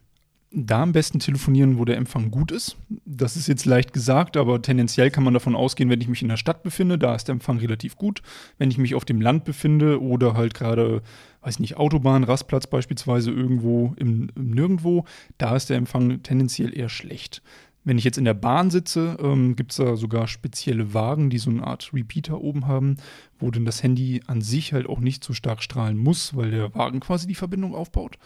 Da 0.57 0.83
am 0.83 0.93
besten 0.93 1.19
telefonieren, 1.19 1.77
wo 1.77 1.83
der 1.83 1.97
Empfang 1.97 2.31
gut 2.31 2.49
ist. 2.49 2.77
Das 3.05 3.35
ist 3.35 3.47
jetzt 3.47 3.65
leicht 3.65 3.91
gesagt, 3.91 4.37
aber 4.37 4.61
tendenziell 4.61 5.11
kann 5.11 5.25
man 5.25 5.33
davon 5.33 5.53
ausgehen, 5.53 5.89
wenn 5.89 5.99
ich 5.99 6.07
mich 6.07 6.21
in 6.21 6.29
der 6.29 6.37
Stadt 6.37 6.63
befinde, 6.63 6.97
da 6.97 7.13
ist 7.13 7.27
der 7.27 7.33
Empfang 7.33 7.57
relativ 7.57 7.97
gut. 7.97 8.21
Wenn 8.57 8.71
ich 8.71 8.77
mich 8.77 8.95
auf 8.95 9.03
dem 9.03 9.19
Land 9.19 9.43
befinde 9.43 10.01
oder 10.01 10.33
halt 10.33 10.53
gerade, 10.53 11.01
weiß 11.41 11.59
nicht, 11.59 11.75
Autobahn, 11.75 12.23
Rastplatz 12.23 12.67
beispielsweise 12.67 13.31
irgendwo 13.31 13.93
im, 13.97 14.29
im 14.35 14.51
Nirgendwo, 14.51 15.03
da 15.37 15.57
ist 15.57 15.69
der 15.69 15.77
Empfang 15.77 16.23
tendenziell 16.23 16.77
eher 16.77 16.89
schlecht. 16.89 17.41
Wenn 17.85 17.99
ich 17.99 18.03
jetzt 18.03 18.17
in 18.17 18.25
der 18.25 18.33
Bahn 18.33 18.71
sitze, 18.71 19.15
ähm, 19.21 19.55
gibt 19.55 19.71
es 19.71 19.77
da 19.77 19.95
sogar 19.95 20.27
spezielle 20.27 20.93
Wagen, 20.95 21.29
die 21.29 21.37
so 21.37 21.51
eine 21.51 21.67
Art 21.67 21.91
Repeater 21.93 22.41
oben 22.41 22.65
haben, 22.65 22.97
wo 23.39 23.51
dann 23.51 23.63
das 23.63 23.83
Handy 23.83 24.21
an 24.25 24.41
sich 24.41 24.73
halt 24.73 24.87
auch 24.87 24.99
nicht 24.99 25.23
so 25.23 25.33
stark 25.33 25.61
strahlen 25.61 25.97
muss, 25.97 26.35
weil 26.35 26.49
der 26.49 26.73
Wagen 26.73 26.99
quasi 26.99 27.27
die 27.27 27.35
Verbindung 27.35 27.75
aufbaut. 27.75 28.17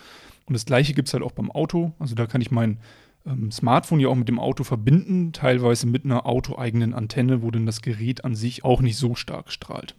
Und 0.49 0.53
das 0.53 0.65
gleiche 0.65 0.93
gibt 0.93 1.07
es 1.07 1.13
halt 1.13 1.23
auch 1.23 1.31
beim 1.31 1.51
Auto. 1.51 1.93
Also 1.99 2.15
da 2.15 2.25
kann 2.25 2.41
ich 2.41 2.49
mein 2.49 2.79
ähm, 3.25 3.51
Smartphone 3.51 3.99
ja 3.99 4.07
auch 4.07 4.15
mit 4.15 4.27
dem 4.27 4.39
Auto 4.39 4.63
verbinden, 4.63 5.31
teilweise 5.31 5.85
mit 5.85 6.05
einer 6.05 6.25
autoeigenen 6.25 6.95
Antenne, 6.95 7.43
wo 7.43 7.51
dann 7.51 7.67
das 7.67 7.83
Gerät 7.83 8.25
an 8.25 8.35
sich 8.35 8.65
auch 8.65 8.81
nicht 8.81 8.97
so 8.97 9.13
stark 9.13 9.51
strahlt. 9.51 9.95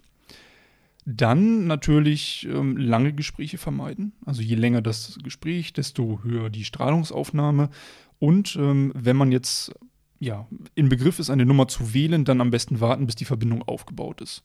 Dann 1.07 1.69
natürlich 1.69 2.49
ähm, 2.51 2.77
lange 2.77 3.13
Gespräche 3.13 3.59
vermeiden. 3.59 4.13
Also 4.27 4.43
je 4.43 4.57
länger 4.57 4.83
das 4.83 5.19
Gespräch, 5.23 5.73
desto 5.73 6.21
höher 6.25 6.51
die 6.51 6.65
Strahlungsaufnahme. 6.65 7.71
Und 8.19 8.57
ähm, 8.57 8.93
wenn 8.97 9.17
man 9.17 9.31
jetzt 9.31 9.73
ja, 10.19 10.49
in 10.75 10.89
Begriff 10.89 11.21
ist, 11.21 11.31
eine 11.31 11.47
Nummer 11.47 11.69
zu 11.69 11.95
wählen, 11.95 12.25
dann 12.25 12.41
am 12.41 12.51
besten 12.51 12.81
warten, 12.81 13.07
bis 13.07 13.15
die 13.15 13.25
Verbindung 13.25 13.63
aufgebaut 13.63 14.21
ist 14.21 14.43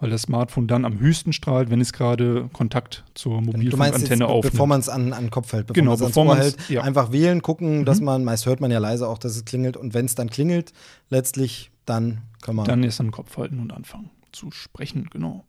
weil 0.00 0.10
das 0.10 0.22
Smartphone 0.22 0.68
dann 0.68 0.84
am 0.84 1.00
höchsten 1.00 1.32
strahlt, 1.32 1.70
wenn 1.70 1.80
es 1.80 1.92
gerade 1.92 2.48
Kontakt 2.52 3.04
zur 3.14 3.40
Mobilfunkantenne 3.40 4.26
aufnimmt. 4.26 4.52
Bevor 4.52 4.66
man 4.66 4.80
es 4.80 4.88
an, 4.88 5.12
an 5.12 5.24
den 5.24 5.30
Kopf 5.30 5.52
hält, 5.52 5.66
bevor 5.66 5.74
genau, 5.74 5.96
man 6.24 6.38
es 6.38 6.44
hält, 6.44 6.56
ja. 6.68 6.82
einfach 6.82 7.12
wählen, 7.12 7.42
gucken, 7.42 7.80
mhm. 7.80 7.84
dass 7.84 8.00
man, 8.00 8.24
meist 8.24 8.46
hört 8.46 8.60
man 8.60 8.70
ja 8.70 8.78
leise 8.78 9.08
auch, 9.08 9.18
dass 9.18 9.36
es 9.36 9.44
klingelt 9.44 9.76
und 9.76 9.94
wenn 9.94 10.06
es 10.06 10.14
dann 10.14 10.30
klingelt, 10.30 10.72
letztlich, 11.10 11.70
dann 11.84 12.22
kann 12.42 12.54
man. 12.54 12.66
Dann 12.66 12.82
erst 12.84 13.00
an 13.00 13.06
den 13.06 13.12
Kopf 13.12 13.36
halten 13.36 13.58
und 13.58 13.72
anfangen 13.72 14.10
zu 14.32 14.50
sprechen, 14.50 15.08
genau. 15.10 15.44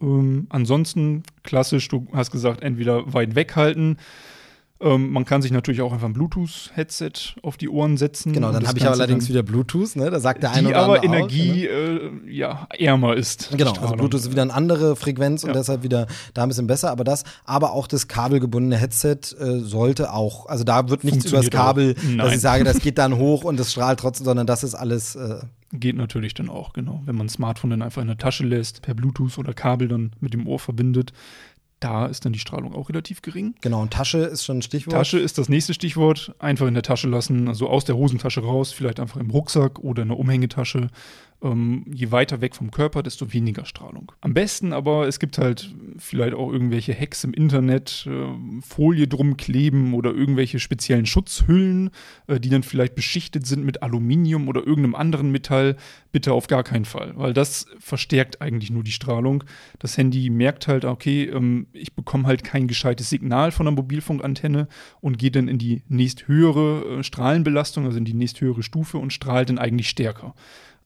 Ähm, 0.00 0.46
ansonsten 0.50 1.22
klassisch, 1.42 1.88
du 1.88 2.06
hast 2.12 2.30
gesagt, 2.30 2.62
entweder 2.62 3.12
weit 3.12 3.34
weghalten 3.34 3.98
ähm, 4.80 5.10
man 5.10 5.24
kann 5.24 5.42
sich 5.42 5.50
natürlich 5.50 5.82
auch 5.82 5.92
einfach 5.92 6.06
ein 6.06 6.12
Bluetooth-Headset 6.12 7.34
auf 7.42 7.56
die 7.56 7.68
Ohren 7.68 7.96
setzen. 7.96 8.32
Genau, 8.32 8.52
dann 8.52 8.66
habe 8.68 8.78
ich 8.78 8.84
aber 8.84 8.94
allerdings 8.94 9.28
wieder 9.28 9.42
Bluetooth, 9.42 9.96
ne? 9.96 10.08
Da 10.08 10.20
sagt 10.20 10.44
der 10.44 10.52
eine 10.52 10.68
Die 10.68 10.74
oder 10.74 10.84
aber 10.84 11.02
Energie 11.02 11.68
auch, 11.68 11.72
ne? 11.72 12.10
äh, 12.26 12.32
ja, 12.32 12.68
ärmer 12.78 13.16
ist. 13.16 13.50
Genau, 13.56 13.72
also 13.72 13.94
Bluetooth 13.96 14.20
ist 14.20 14.30
wieder 14.30 14.42
eine 14.42 14.54
andere 14.54 14.94
Frequenz 14.94 15.42
und 15.42 15.50
ja. 15.50 15.54
deshalb 15.54 15.82
wieder 15.82 16.06
da 16.34 16.44
ein 16.44 16.48
bisschen 16.48 16.68
besser. 16.68 16.92
Aber 16.92 17.02
das, 17.02 17.24
aber 17.44 17.72
auch 17.72 17.88
das 17.88 18.06
kabelgebundene 18.06 18.76
Headset 18.76 19.18
äh, 19.40 19.58
sollte 19.58 20.12
auch, 20.12 20.46
also 20.46 20.62
da 20.62 20.88
wird 20.88 21.02
nichts 21.02 21.24
übers 21.24 21.50
Kabel, 21.50 21.94
dass 22.16 22.34
ich 22.34 22.40
sage, 22.40 22.62
das 22.62 22.78
geht 22.78 22.98
dann 22.98 23.16
hoch 23.18 23.42
und 23.42 23.58
es 23.58 23.72
strahlt 23.72 23.98
trotzdem, 23.98 24.26
sondern 24.26 24.46
das 24.46 24.62
ist 24.62 24.74
alles. 24.74 25.16
Äh, 25.16 25.40
Geht 25.70 25.96
natürlich 25.96 26.32
dann 26.32 26.48
auch, 26.48 26.72
genau. 26.72 27.02
Wenn 27.04 27.16
man 27.16 27.26
ein 27.26 27.30
Smartphone 27.30 27.70
dann 27.70 27.82
einfach 27.82 28.00
in 28.00 28.08
der 28.08 28.16
Tasche 28.16 28.46
lässt, 28.46 28.80
per 28.80 28.94
Bluetooth 28.94 29.36
oder 29.36 29.52
Kabel 29.52 29.88
dann 29.88 30.12
mit 30.18 30.32
dem 30.32 30.46
Ohr 30.46 30.58
verbindet, 30.58 31.12
da 31.80 32.06
ist 32.06 32.24
dann 32.24 32.32
die 32.32 32.38
Strahlung 32.38 32.74
auch 32.74 32.88
relativ 32.88 33.22
gering. 33.22 33.54
Genau, 33.60 33.82
und 33.82 33.92
Tasche 33.92 34.18
ist 34.18 34.44
schon 34.44 34.58
ein 34.58 34.62
Stichwort. 34.62 34.94
Tasche 34.94 35.18
ist 35.18 35.38
das 35.38 35.48
nächste 35.48 35.74
Stichwort. 35.74 36.34
Einfach 36.38 36.66
in 36.66 36.74
der 36.74 36.82
Tasche 36.82 37.08
lassen, 37.08 37.48
also 37.48 37.68
aus 37.68 37.84
der 37.84 37.96
Hosentasche 37.96 38.40
raus, 38.40 38.72
vielleicht 38.72 39.00
einfach 39.00 39.20
im 39.20 39.30
Rucksack 39.30 39.78
oder 39.78 40.02
in 40.02 40.08
der 40.08 40.18
Umhängetasche 40.18 40.88
ähm, 41.42 41.84
je 41.92 42.10
weiter 42.10 42.40
weg 42.40 42.56
vom 42.56 42.70
Körper, 42.70 43.02
desto 43.02 43.32
weniger 43.32 43.64
Strahlung. 43.64 44.12
Am 44.20 44.34
besten 44.34 44.72
aber, 44.72 45.06
es 45.06 45.20
gibt 45.20 45.38
halt 45.38 45.72
vielleicht 45.98 46.34
auch 46.34 46.52
irgendwelche 46.52 46.98
Hacks 46.98 47.22
im 47.24 47.32
Internet, 47.32 48.08
äh, 48.08 48.60
Folie 48.60 49.06
drum 49.06 49.36
kleben 49.36 49.94
oder 49.94 50.12
irgendwelche 50.12 50.58
speziellen 50.58 51.06
Schutzhüllen, 51.06 51.90
äh, 52.26 52.40
die 52.40 52.48
dann 52.48 52.62
vielleicht 52.64 52.94
beschichtet 52.94 53.46
sind 53.46 53.64
mit 53.64 53.82
Aluminium 53.82 54.48
oder 54.48 54.66
irgendeinem 54.66 54.96
anderen 54.96 55.30
Metall. 55.30 55.76
Bitte 56.10 56.32
auf 56.32 56.48
gar 56.48 56.64
keinen 56.64 56.84
Fall, 56.84 57.12
weil 57.16 57.34
das 57.34 57.66
verstärkt 57.78 58.40
eigentlich 58.40 58.70
nur 58.70 58.82
die 58.82 58.92
Strahlung. 58.92 59.44
Das 59.78 59.96
Handy 59.96 60.30
merkt 60.30 60.66
halt, 60.66 60.84
okay, 60.84 61.24
ähm, 61.24 61.68
ich 61.72 61.92
bekomme 61.94 62.26
halt 62.26 62.42
kein 62.42 62.66
gescheites 62.66 63.10
Signal 63.10 63.52
von 63.52 63.66
der 63.66 63.74
Mobilfunkantenne 63.74 64.66
und 65.00 65.18
geht 65.18 65.36
dann 65.36 65.46
in 65.46 65.58
die 65.58 65.82
nächsthöhere 65.88 66.98
äh, 66.98 67.02
Strahlenbelastung, 67.04 67.84
also 67.84 67.98
in 67.98 68.04
die 68.04 68.14
nächsthöhere 68.14 68.62
Stufe 68.64 68.98
und 68.98 69.12
strahlt 69.12 69.50
dann 69.50 69.58
eigentlich 69.58 69.88
stärker. 69.88 70.34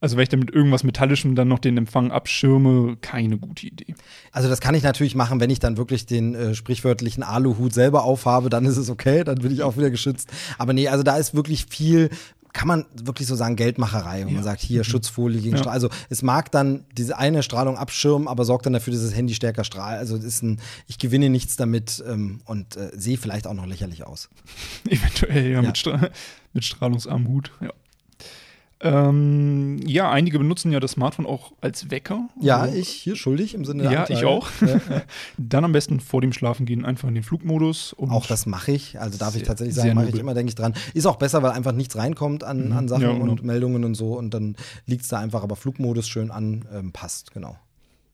Also 0.03 0.17
wenn 0.17 0.23
ich 0.23 0.29
damit 0.29 0.51
irgendwas 0.51 0.83
Metallischem 0.83 1.33
dann 1.33 1.47
noch 1.47 1.59
den 1.59 1.77
Empfang 1.77 2.11
abschirme, 2.11 2.97
keine 2.99 3.37
gute 3.37 3.65
Idee. 3.67 3.95
Also 4.33 4.49
das 4.49 4.59
kann 4.59 4.75
ich 4.75 4.83
natürlich 4.83 5.15
machen, 5.15 5.39
wenn 5.39 5.49
ich 5.49 5.59
dann 5.59 5.77
wirklich 5.77 6.05
den 6.05 6.35
äh, 6.35 6.55
sprichwörtlichen 6.55 7.23
Aluhut 7.23 7.73
selber 7.73 8.03
aufhabe, 8.03 8.49
dann 8.49 8.65
ist 8.65 8.75
es 8.75 8.89
okay, 8.89 9.23
dann 9.23 9.37
bin 9.37 9.53
ich 9.53 9.63
auch 9.63 9.77
wieder 9.77 9.89
geschützt. 9.89 10.29
Aber 10.57 10.73
nee, 10.73 10.89
also 10.89 11.03
da 11.03 11.15
ist 11.15 11.33
wirklich 11.35 11.67
viel 11.69 12.09
kann 12.51 12.67
man 12.67 12.85
wirklich 12.93 13.27
so 13.27 13.35
sagen, 13.35 13.55
Geldmacherei, 13.55 14.25
wo 14.25 14.27
Ja. 14.27 14.33
man 14.35 14.43
sagt, 14.43 14.61
hier 14.61 14.83
Schutzfolie 14.83 15.39
gegen 15.41 15.53
Ja. 15.55 15.57
Strahlung. 15.59 15.73
Also 15.73 15.89
es 16.09 16.21
mag 16.21 16.51
dann 16.51 16.85
diese 16.95 17.17
eine 17.17 17.41
Strahlung 17.41 17.77
abschirmen, 17.77 18.27
aber 18.27 18.45
sorgt 18.45 18.65
dann 18.67 18.73
dafür, 18.73 18.93
dass 18.93 19.01
das 19.03 19.15
Handy 19.15 19.33
stärker 19.33 19.63
strahlt. 19.63 19.97
Also 19.97 20.17
es 20.17 20.23
ist 20.23 20.43
ein, 20.43 20.59
ich 20.85 20.99
gewinne 20.99 21.29
nichts 21.31 21.55
damit 21.55 22.03
ähm, 22.07 22.41
und 22.45 22.75
äh, 22.75 22.91
sehe 22.95 23.17
vielleicht 23.17 23.47
auch 23.47 23.55
noch 23.55 23.65
lächerlich 23.65 24.05
aus. 24.05 24.29
Eventuell, 24.87 25.45
ja, 25.49 25.61
Ja. 25.61 25.67
Mit, 25.69 25.77
Stra 25.79 26.09
mit 26.53 26.63
strahlungsarmem 26.63 27.27
Hut, 27.27 27.51
ja. 27.61 27.71
Ähm, 28.83 29.79
ja, 29.85 30.11
einige 30.11 30.37
benutzen 30.39 30.71
ja 30.71 30.79
das 30.79 30.91
Smartphone 30.91 31.25
auch 31.25 31.53
als 31.61 31.89
Wecker. 31.89 32.27
Ja, 32.41 32.57
Also, 32.61 32.77
ich 32.77 32.89
hier 32.89 33.15
schuldig 33.15 33.53
im 33.53 33.65
Sinne 33.65 33.83
der 33.83 33.91
Ja, 33.91 33.99
Anklage. 34.01 34.19
ich 34.21 34.25
auch. 34.25 34.47
Ja, 34.61 34.67
ja. 34.67 35.01
Dann 35.37 35.63
am 35.65 35.71
besten 35.71 35.99
vor 35.99 36.21
dem 36.21 36.33
Schlafengehen 36.33 36.85
einfach 36.85 37.07
in 37.07 37.15
den 37.15 37.23
Flugmodus. 37.23 37.93
Und 37.93 38.11
Auch 38.11 38.25
das 38.27 38.45
mache 38.45 38.71
ich. 38.73 38.99
Also 38.99 39.17
darf 39.17 39.35
ich 39.35 39.43
tatsächlich 39.43 39.75
sagen, 39.75 39.93
mache 39.95 40.09
ich 40.09 40.15
immer, 40.19 40.33
denke 40.33 40.49
ich 40.49 40.55
dran. 40.55 40.73
Ist 40.93 41.05
auch 41.05 41.15
besser, 41.17 41.41
weil 41.43 41.51
einfach 41.51 41.71
nichts 41.71 41.95
reinkommt 41.95 42.43
an, 42.43 42.71
an 42.73 42.87
Sachen 42.87 43.01
Ja, 43.03 43.13
genau. 43.13 43.31
und 43.31 43.43
Meldungen 43.43 43.83
und 43.85 43.95
so. 43.95 44.17
Und 44.17 44.33
dann 44.33 44.55
liegt 44.85 45.03
es 45.03 45.07
da 45.09 45.19
einfach, 45.19 45.43
aber 45.43 45.55
Flugmodus 45.55 46.07
schön 46.07 46.29
an, 46.31 46.65
ähm, 46.73 46.91
passt, 46.91 47.31
genau. 47.31 47.55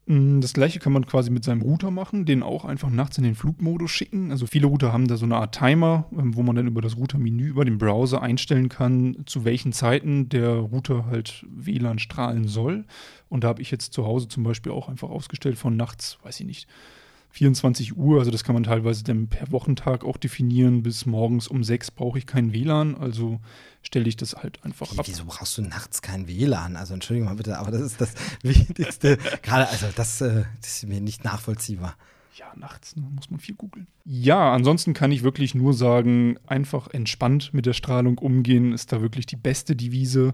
Mm, 0.09 0.41
Das 0.41 0.53
gleiche 0.53 0.79
kann 0.79 0.91
man 0.91 1.05
quasi 1.05 1.29
mit 1.29 1.43
seinem 1.43 1.61
Router 1.61 1.91
machen, 1.91 2.25
den 2.25 2.41
auch 2.41 2.65
einfach 2.65 2.89
nachts 2.89 3.17
in 3.19 3.23
den 3.23 3.35
Flugmodus 3.35 3.91
schicken. 3.91 4.31
Also 4.31 4.47
viele 4.47 4.65
Router 4.65 4.91
haben 4.91 5.07
da 5.07 5.17
so 5.17 5.25
eine 5.25 5.37
Art 5.37 5.55
Timer, 5.55 6.05
ähm, 6.17 6.35
wo 6.35 6.41
man 6.41 6.55
dann 6.55 6.67
über 6.67 6.81
das 6.81 6.97
Routermenü 6.97 7.47
über 7.47 7.63
den 7.63 7.77
Browser 7.77 8.21
einstellen 8.21 8.69
kann, 8.69 9.17
zu 9.27 9.45
welchen 9.45 9.71
Zeiten 9.71 10.27
der 10.27 10.49
Router 10.49 11.05
halt 11.05 11.45
WLAN 11.47 11.99
strahlen 11.99 12.47
soll. 12.47 12.85
Und 13.29 13.43
da 13.43 13.49
habe 13.49 13.61
ich 13.61 13.69
jetzt 13.69 13.93
zu 13.93 14.05
Hause 14.05 14.27
zum 14.27 14.43
Beispiel 14.43 14.71
auch 14.71 14.89
einfach 14.89 15.09
ausgestellt 15.09 15.59
von 15.59 15.77
nachts, 15.77 16.17
weiß 16.23 16.39
ich 16.39 16.47
nicht, 16.47 16.67
24 17.31 17.95
Uhr, 17.95 18.19
also 18.19 18.31
das 18.31 18.43
kann 18.43 18.55
man 18.55 18.63
teilweise 18.63 19.03
dann 19.03 19.27
per 19.27 19.51
Wochentag 19.51 20.03
auch 20.03 20.17
definieren, 20.17 20.81
bis 20.83 21.05
morgens 21.05 21.47
um 21.47 21.63
6 21.63 21.91
brauche 21.91 22.17
ich 22.17 22.25
kein 22.25 22.53
WLAN, 22.53 22.95
also 22.95 23.39
stelle 23.83 24.09
ich 24.09 24.17
das 24.17 24.35
halt 24.35 24.63
einfach 24.65 24.91
Wie, 24.93 24.99
ab. 24.99 25.07
wieso 25.07 25.25
brauchst 25.25 25.57
du 25.57 25.61
nachts 25.61 26.01
kein 26.01 26.27
WLAN? 26.27 26.75
Also 26.75 26.93
Entschuldigung 26.93 27.29
mal 27.29 27.35
bitte, 27.35 27.57
aber 27.59 27.71
das 27.71 27.81
ist 27.81 28.01
das 28.01 28.13
Wichtigste. 28.41 29.17
Gerade, 29.43 29.69
also 29.69 29.87
das, 29.95 30.21
äh, 30.21 30.45
das 30.61 30.77
ist 30.77 30.87
mir 30.87 31.01
nicht 31.01 31.23
nachvollziehbar. 31.23 31.95
Ja, 32.35 32.47
nachts 32.55 32.95
ne, 32.95 33.03
muss 33.13 33.29
man 33.29 33.39
viel 33.39 33.55
googeln. 33.55 33.87
Ja, 34.05 34.53
ansonsten 34.53 34.93
kann 34.93 35.11
ich 35.11 35.23
wirklich 35.23 35.55
nur 35.55 35.73
sagen, 35.73 36.37
einfach 36.47 36.87
entspannt 36.87 37.53
mit 37.53 37.65
der 37.65 37.73
Strahlung 37.73 38.17
umgehen, 38.17 38.73
ist 38.73 38.91
da 38.91 39.01
wirklich 39.01 39.25
die 39.25 39.35
beste 39.35 39.75
Devise. 39.75 40.33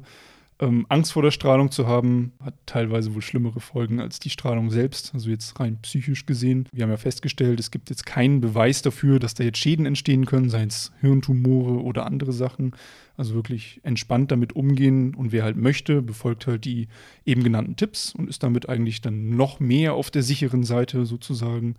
Ähm, 0.57 0.85
Angst 0.87 1.11
vor 1.11 1.21
der 1.21 1.31
Strahlung 1.31 1.69
zu 1.69 1.85
haben, 1.85 2.31
hat 2.41 2.53
teilweise 2.65 3.13
wohl 3.13 3.21
schlimmere 3.21 3.59
Folgen 3.59 3.99
als 3.99 4.19
die 4.19 4.29
Strahlung 4.29 4.69
selbst, 4.69 5.13
also 5.13 5.29
jetzt 5.29 5.59
rein 5.59 5.79
psychisch 5.81 6.25
gesehen. 6.25 6.69
Wir 6.71 6.83
haben 6.83 6.91
ja 6.91 6.97
festgestellt, 6.97 7.59
es 7.59 7.71
gibt 7.71 7.89
jetzt 7.89 8.05
keinen 8.05 8.39
Beweis 8.39 8.81
dafür, 8.81 9.19
dass 9.19 9.33
da 9.33 9.43
jetzt 9.43 9.57
Schäden 9.57 9.85
entstehen 9.85 10.25
können, 10.25 10.49
seien 10.49 10.69
es 10.69 10.93
Hirntumore 11.01 11.83
oder 11.83 12.05
andere 12.05 12.31
Sachen. 12.31 12.73
Also 13.17 13.33
wirklich 13.33 13.81
entspannt 13.83 14.31
damit 14.31 14.53
umgehen 14.55 15.13
und 15.13 15.33
wer 15.33 15.43
halt 15.43 15.57
möchte, 15.57 16.01
befolgt 16.01 16.47
halt 16.47 16.63
die 16.63 16.87
eben 17.25 17.43
genannten 17.43 17.75
Tipps 17.75 18.15
und 18.15 18.29
ist 18.29 18.41
damit 18.41 18.69
eigentlich 18.69 19.01
dann 19.01 19.35
noch 19.35 19.59
mehr 19.59 19.93
auf 19.93 20.09
der 20.09 20.23
sicheren 20.23 20.63
Seite 20.63 21.05
sozusagen. 21.05 21.75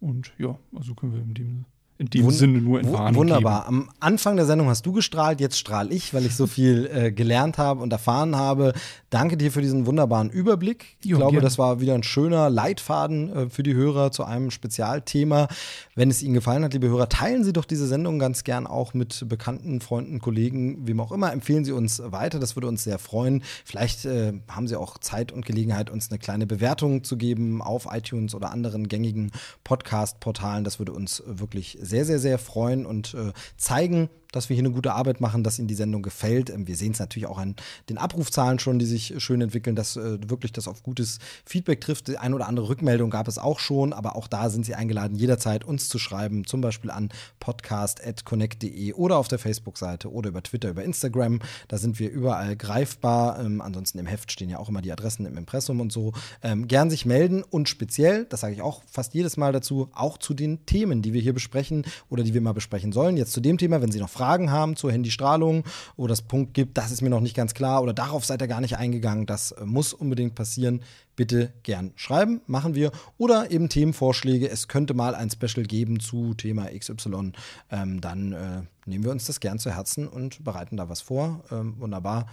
Und 0.00 0.32
ja, 0.38 0.58
also 0.76 0.94
können 0.94 1.12
wir 1.12 1.22
in 1.22 1.34
dem, 1.34 1.64
in 2.02 2.10
dem 2.10 2.24
Wun- 2.24 2.32
Sinne 2.32 2.60
nur 2.60 2.74
Wu- 2.74 2.78
Entwarnung 2.78 3.14
Wunderbar. 3.20 3.66
Am 3.66 3.88
Anfang 4.00 4.36
der 4.36 4.46
Sendung 4.46 4.68
hast 4.68 4.84
du 4.84 4.92
gestrahlt, 4.92 5.40
jetzt 5.40 5.58
strahle 5.58 5.90
ich, 5.94 6.12
weil 6.14 6.26
ich 6.26 6.34
so 6.34 6.46
viel 6.46 6.90
äh, 6.92 7.12
gelernt 7.12 7.58
habe 7.58 7.80
und 7.82 7.92
erfahren 7.92 8.36
habe. 8.36 8.72
Danke 9.10 9.36
dir 9.36 9.52
für 9.52 9.60
diesen 9.62 9.86
wunderbaren 9.86 10.30
Überblick. 10.30 10.96
Ich 11.00 11.06
Jo, 11.06 11.18
glaube, 11.18 11.32
gerne. 11.32 11.44
das 11.44 11.58
war 11.58 11.80
wieder 11.80 11.94
ein 11.94 12.02
schöner 12.02 12.50
Leitfaden 12.50 13.32
äh, 13.36 13.50
für 13.50 13.62
die 13.62 13.74
Hörer 13.74 14.10
zu 14.10 14.24
einem 14.24 14.50
Spezialthema. 14.50 15.48
Wenn 15.94 16.10
es 16.10 16.22
Ihnen 16.22 16.34
gefallen 16.34 16.64
hat, 16.64 16.72
liebe 16.72 16.88
Hörer, 16.88 17.08
teilen 17.08 17.44
Sie 17.44 17.52
doch 17.52 17.64
diese 17.66 17.86
Sendung 17.86 18.18
ganz 18.18 18.42
gern 18.44 18.66
auch 18.66 18.94
mit 18.94 19.28
Bekannten, 19.28 19.80
Freunden, 19.80 20.18
Kollegen, 20.20 20.86
wem 20.86 20.98
auch 21.00 21.12
immer. 21.12 21.32
Empfehlen 21.32 21.64
Sie 21.64 21.72
uns 21.72 22.02
weiter, 22.04 22.38
das 22.40 22.56
würde 22.56 22.66
uns 22.68 22.82
sehr 22.84 22.98
freuen. 22.98 23.42
Vielleicht 23.64 24.04
äh, 24.06 24.32
haben 24.48 24.66
Sie 24.66 24.76
auch 24.76 24.98
Zeit 24.98 25.30
und 25.30 25.44
Gelegenheit, 25.46 25.90
uns 25.90 26.10
eine 26.10 26.18
kleine 26.18 26.46
Bewertung 26.46 27.04
zu 27.04 27.16
geben 27.16 27.62
auf 27.62 27.86
iTunes 27.92 28.34
oder 28.34 28.50
anderen 28.50 28.88
gängigen 28.88 29.30
Podcast-Portalen. 29.64 30.64
Das 30.64 30.78
würde 30.78 30.92
uns 30.92 31.22
wirklich 31.26 31.76
sehr, 31.82 31.91
sehr, 32.04 32.18
sehr 32.18 32.38
freuen 32.38 32.86
und 32.86 33.14
äh, 33.14 33.32
zeigen, 33.56 34.08
dass 34.32 34.48
wir 34.48 34.54
hier 34.54 34.64
eine 34.64 34.74
gute 34.74 34.94
Arbeit 34.94 35.20
machen, 35.20 35.44
dass 35.44 35.58
Ihnen 35.58 35.68
die 35.68 35.74
Sendung 35.74 36.02
gefällt. 36.02 36.50
Ähm, 36.50 36.66
Wir 36.66 36.76
sehen 36.76 36.92
es 36.92 36.98
natürlich 36.98 37.26
auch 37.28 37.38
an 37.38 37.54
den 37.88 37.98
Abrufzahlen 37.98 38.58
schon, 38.58 38.78
die 38.78 38.86
sich 38.86 39.14
schön 39.18 39.40
entwickeln, 39.40 39.76
dass 39.76 39.96
äh, 39.96 40.18
wirklich 40.28 40.52
das 40.52 40.66
auf 40.66 40.82
gutes 40.82 41.18
Feedback 41.44 41.80
trifft. 41.80 42.08
Die 42.08 42.18
eine 42.18 42.34
oder 42.34 42.48
andere 42.48 42.68
Rückmeldung 42.68 43.10
gab 43.10 43.28
es 43.28 43.38
auch 43.38 43.58
schon, 43.58 43.92
aber 43.92 44.16
auch 44.16 44.26
da 44.26 44.50
sind 44.50 44.66
Sie 44.66 44.74
eingeladen, 44.74 45.14
jederzeit 45.14 45.64
uns 45.64 45.88
zu 45.88 45.98
schreiben, 45.98 46.46
zum 46.46 46.60
Beispiel 46.60 46.90
an 46.90 47.10
podcast.connect.de 47.38 48.94
oder 48.94 49.18
auf 49.18 49.28
der 49.28 49.38
Facebook-Seite 49.38 50.10
oder 50.10 50.30
über 50.30 50.42
Twitter, 50.42 50.70
über 50.70 50.82
Instagram. 50.82 51.40
Da 51.68 51.78
sind 51.78 51.98
wir 51.98 52.10
überall 52.10 52.56
greifbar. 52.56 53.38
Ähm, 53.38 53.60
ansonsten 53.60 53.98
im 53.98 54.06
Heft 54.06 54.32
stehen 54.32 54.48
ja 54.48 54.58
auch 54.58 54.68
immer 54.68 54.82
die 54.82 54.92
Adressen 54.92 55.26
im 55.26 55.36
Impressum 55.36 55.80
und 55.80 55.92
so. 55.92 56.12
Ähm, 56.42 56.66
gern 56.66 56.90
sich 56.90 57.04
melden 57.06 57.42
und 57.42 57.68
speziell, 57.68 58.24
das 58.24 58.40
sage 58.40 58.54
ich 58.54 58.62
auch 58.62 58.82
fast 58.90 59.14
jedes 59.14 59.36
Mal 59.36 59.52
dazu, 59.52 59.90
auch 59.92 60.16
zu 60.16 60.32
den 60.32 60.64
Themen, 60.64 61.02
die 61.02 61.12
wir 61.12 61.20
hier 61.20 61.34
besprechen 61.34 61.84
oder 62.08 62.24
die 62.24 62.32
wir 62.34 62.40
mal 62.40 62.54
besprechen 62.54 62.92
sollen. 62.92 63.16
Jetzt 63.16 63.32
zu 63.32 63.40
dem 63.40 63.58
Thema, 63.58 63.82
wenn 63.82 63.92
Sie 63.92 64.00
noch 64.00 64.08
Fragen 64.08 64.21
haben 64.26 64.76
zur 64.76 64.92
Handystrahlung 64.92 65.64
oder 65.96 66.12
es 66.12 66.22
Punkt 66.22 66.54
gibt, 66.54 66.78
das 66.78 66.90
ist 66.90 67.02
mir 67.02 67.10
noch 67.10 67.20
nicht 67.20 67.36
ganz 67.36 67.54
klar 67.54 67.82
oder 67.82 67.92
darauf 67.92 68.24
seid 68.24 68.42
ihr 68.42 68.48
gar 68.48 68.60
nicht 68.60 68.76
eingegangen, 68.76 69.26
das 69.26 69.52
äh, 69.52 69.64
muss 69.64 69.92
unbedingt 69.92 70.34
passieren. 70.34 70.80
Bitte 71.14 71.52
gern 71.62 71.92
schreiben, 71.94 72.40
machen 72.46 72.74
wir. 72.74 72.90
Oder 73.18 73.50
eben 73.50 73.68
Themenvorschläge. 73.68 74.48
Es 74.48 74.66
könnte 74.66 74.94
mal 74.94 75.14
ein 75.14 75.30
Special 75.30 75.66
geben 75.66 76.00
zu 76.00 76.32
Thema 76.32 76.68
XY. 76.70 77.32
Ähm, 77.70 78.00
dann 78.00 78.32
äh, 78.32 78.62
nehmen 78.86 79.04
wir 79.04 79.10
uns 79.10 79.26
das 79.26 79.38
gern 79.38 79.58
zu 79.58 79.70
Herzen 79.70 80.08
und 80.08 80.42
bereiten 80.42 80.78
da 80.78 80.88
was 80.88 81.02
vor. 81.02 81.44
Ähm, 81.50 81.74
wunderbar. 81.78 82.28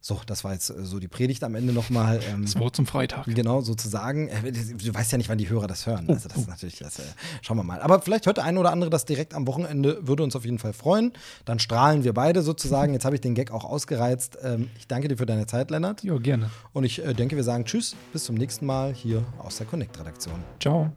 So, 0.00 0.20
das 0.26 0.44
war 0.44 0.52
jetzt 0.52 0.70
äh, 0.70 0.84
so 0.84 1.00
die 1.00 1.08
Predigt 1.08 1.42
am 1.42 1.54
Ende 1.54 1.72
nochmal. 1.72 2.20
Ähm, 2.30 2.42
das 2.42 2.58
Wort 2.58 2.76
zum 2.76 2.86
Freitag. 2.86 3.24
Genau, 3.26 3.60
sozusagen. 3.60 4.28
Äh, 4.28 4.52
du 4.52 4.94
weißt 4.94 5.12
ja 5.12 5.18
nicht, 5.18 5.28
wann 5.28 5.38
die 5.38 5.48
Hörer 5.48 5.66
das 5.66 5.86
hören. 5.86 6.06
Oh, 6.08 6.12
also, 6.12 6.28
das 6.28 6.38
oh. 6.38 6.40
ist 6.42 6.48
natürlich, 6.48 6.78
das, 6.78 6.98
äh, 6.98 7.02
schauen 7.42 7.56
wir 7.56 7.64
mal. 7.64 7.80
Aber 7.80 8.00
vielleicht 8.00 8.26
hört 8.26 8.36
der 8.36 8.44
eine 8.44 8.60
oder 8.60 8.70
andere 8.72 8.90
das 8.90 9.04
direkt 9.04 9.34
am 9.34 9.46
Wochenende, 9.46 10.06
würde 10.06 10.22
uns 10.22 10.36
auf 10.36 10.44
jeden 10.44 10.58
Fall 10.58 10.72
freuen. 10.72 11.12
Dann 11.44 11.58
strahlen 11.58 12.04
wir 12.04 12.14
beide 12.14 12.42
sozusagen. 12.42 12.92
Jetzt 12.92 13.04
habe 13.04 13.16
ich 13.16 13.20
den 13.20 13.34
Gag 13.34 13.50
auch 13.50 13.64
ausgereizt. 13.64 14.38
Ähm, 14.42 14.70
ich 14.78 14.86
danke 14.86 15.08
dir 15.08 15.16
für 15.16 15.26
deine 15.26 15.46
Zeit, 15.46 15.70
Lennart. 15.70 16.04
Ja, 16.04 16.16
gerne. 16.18 16.50
Und 16.72 16.84
ich 16.84 17.04
äh, 17.04 17.12
denke, 17.12 17.36
wir 17.36 17.44
sagen 17.44 17.64
Tschüss, 17.64 17.96
bis 18.12 18.24
zum 18.24 18.36
nächsten 18.36 18.66
Mal 18.66 18.94
hier 18.94 19.24
aus 19.38 19.56
der 19.56 19.66
Connect-Redaktion. 19.66 20.42
Ciao. 20.60 20.92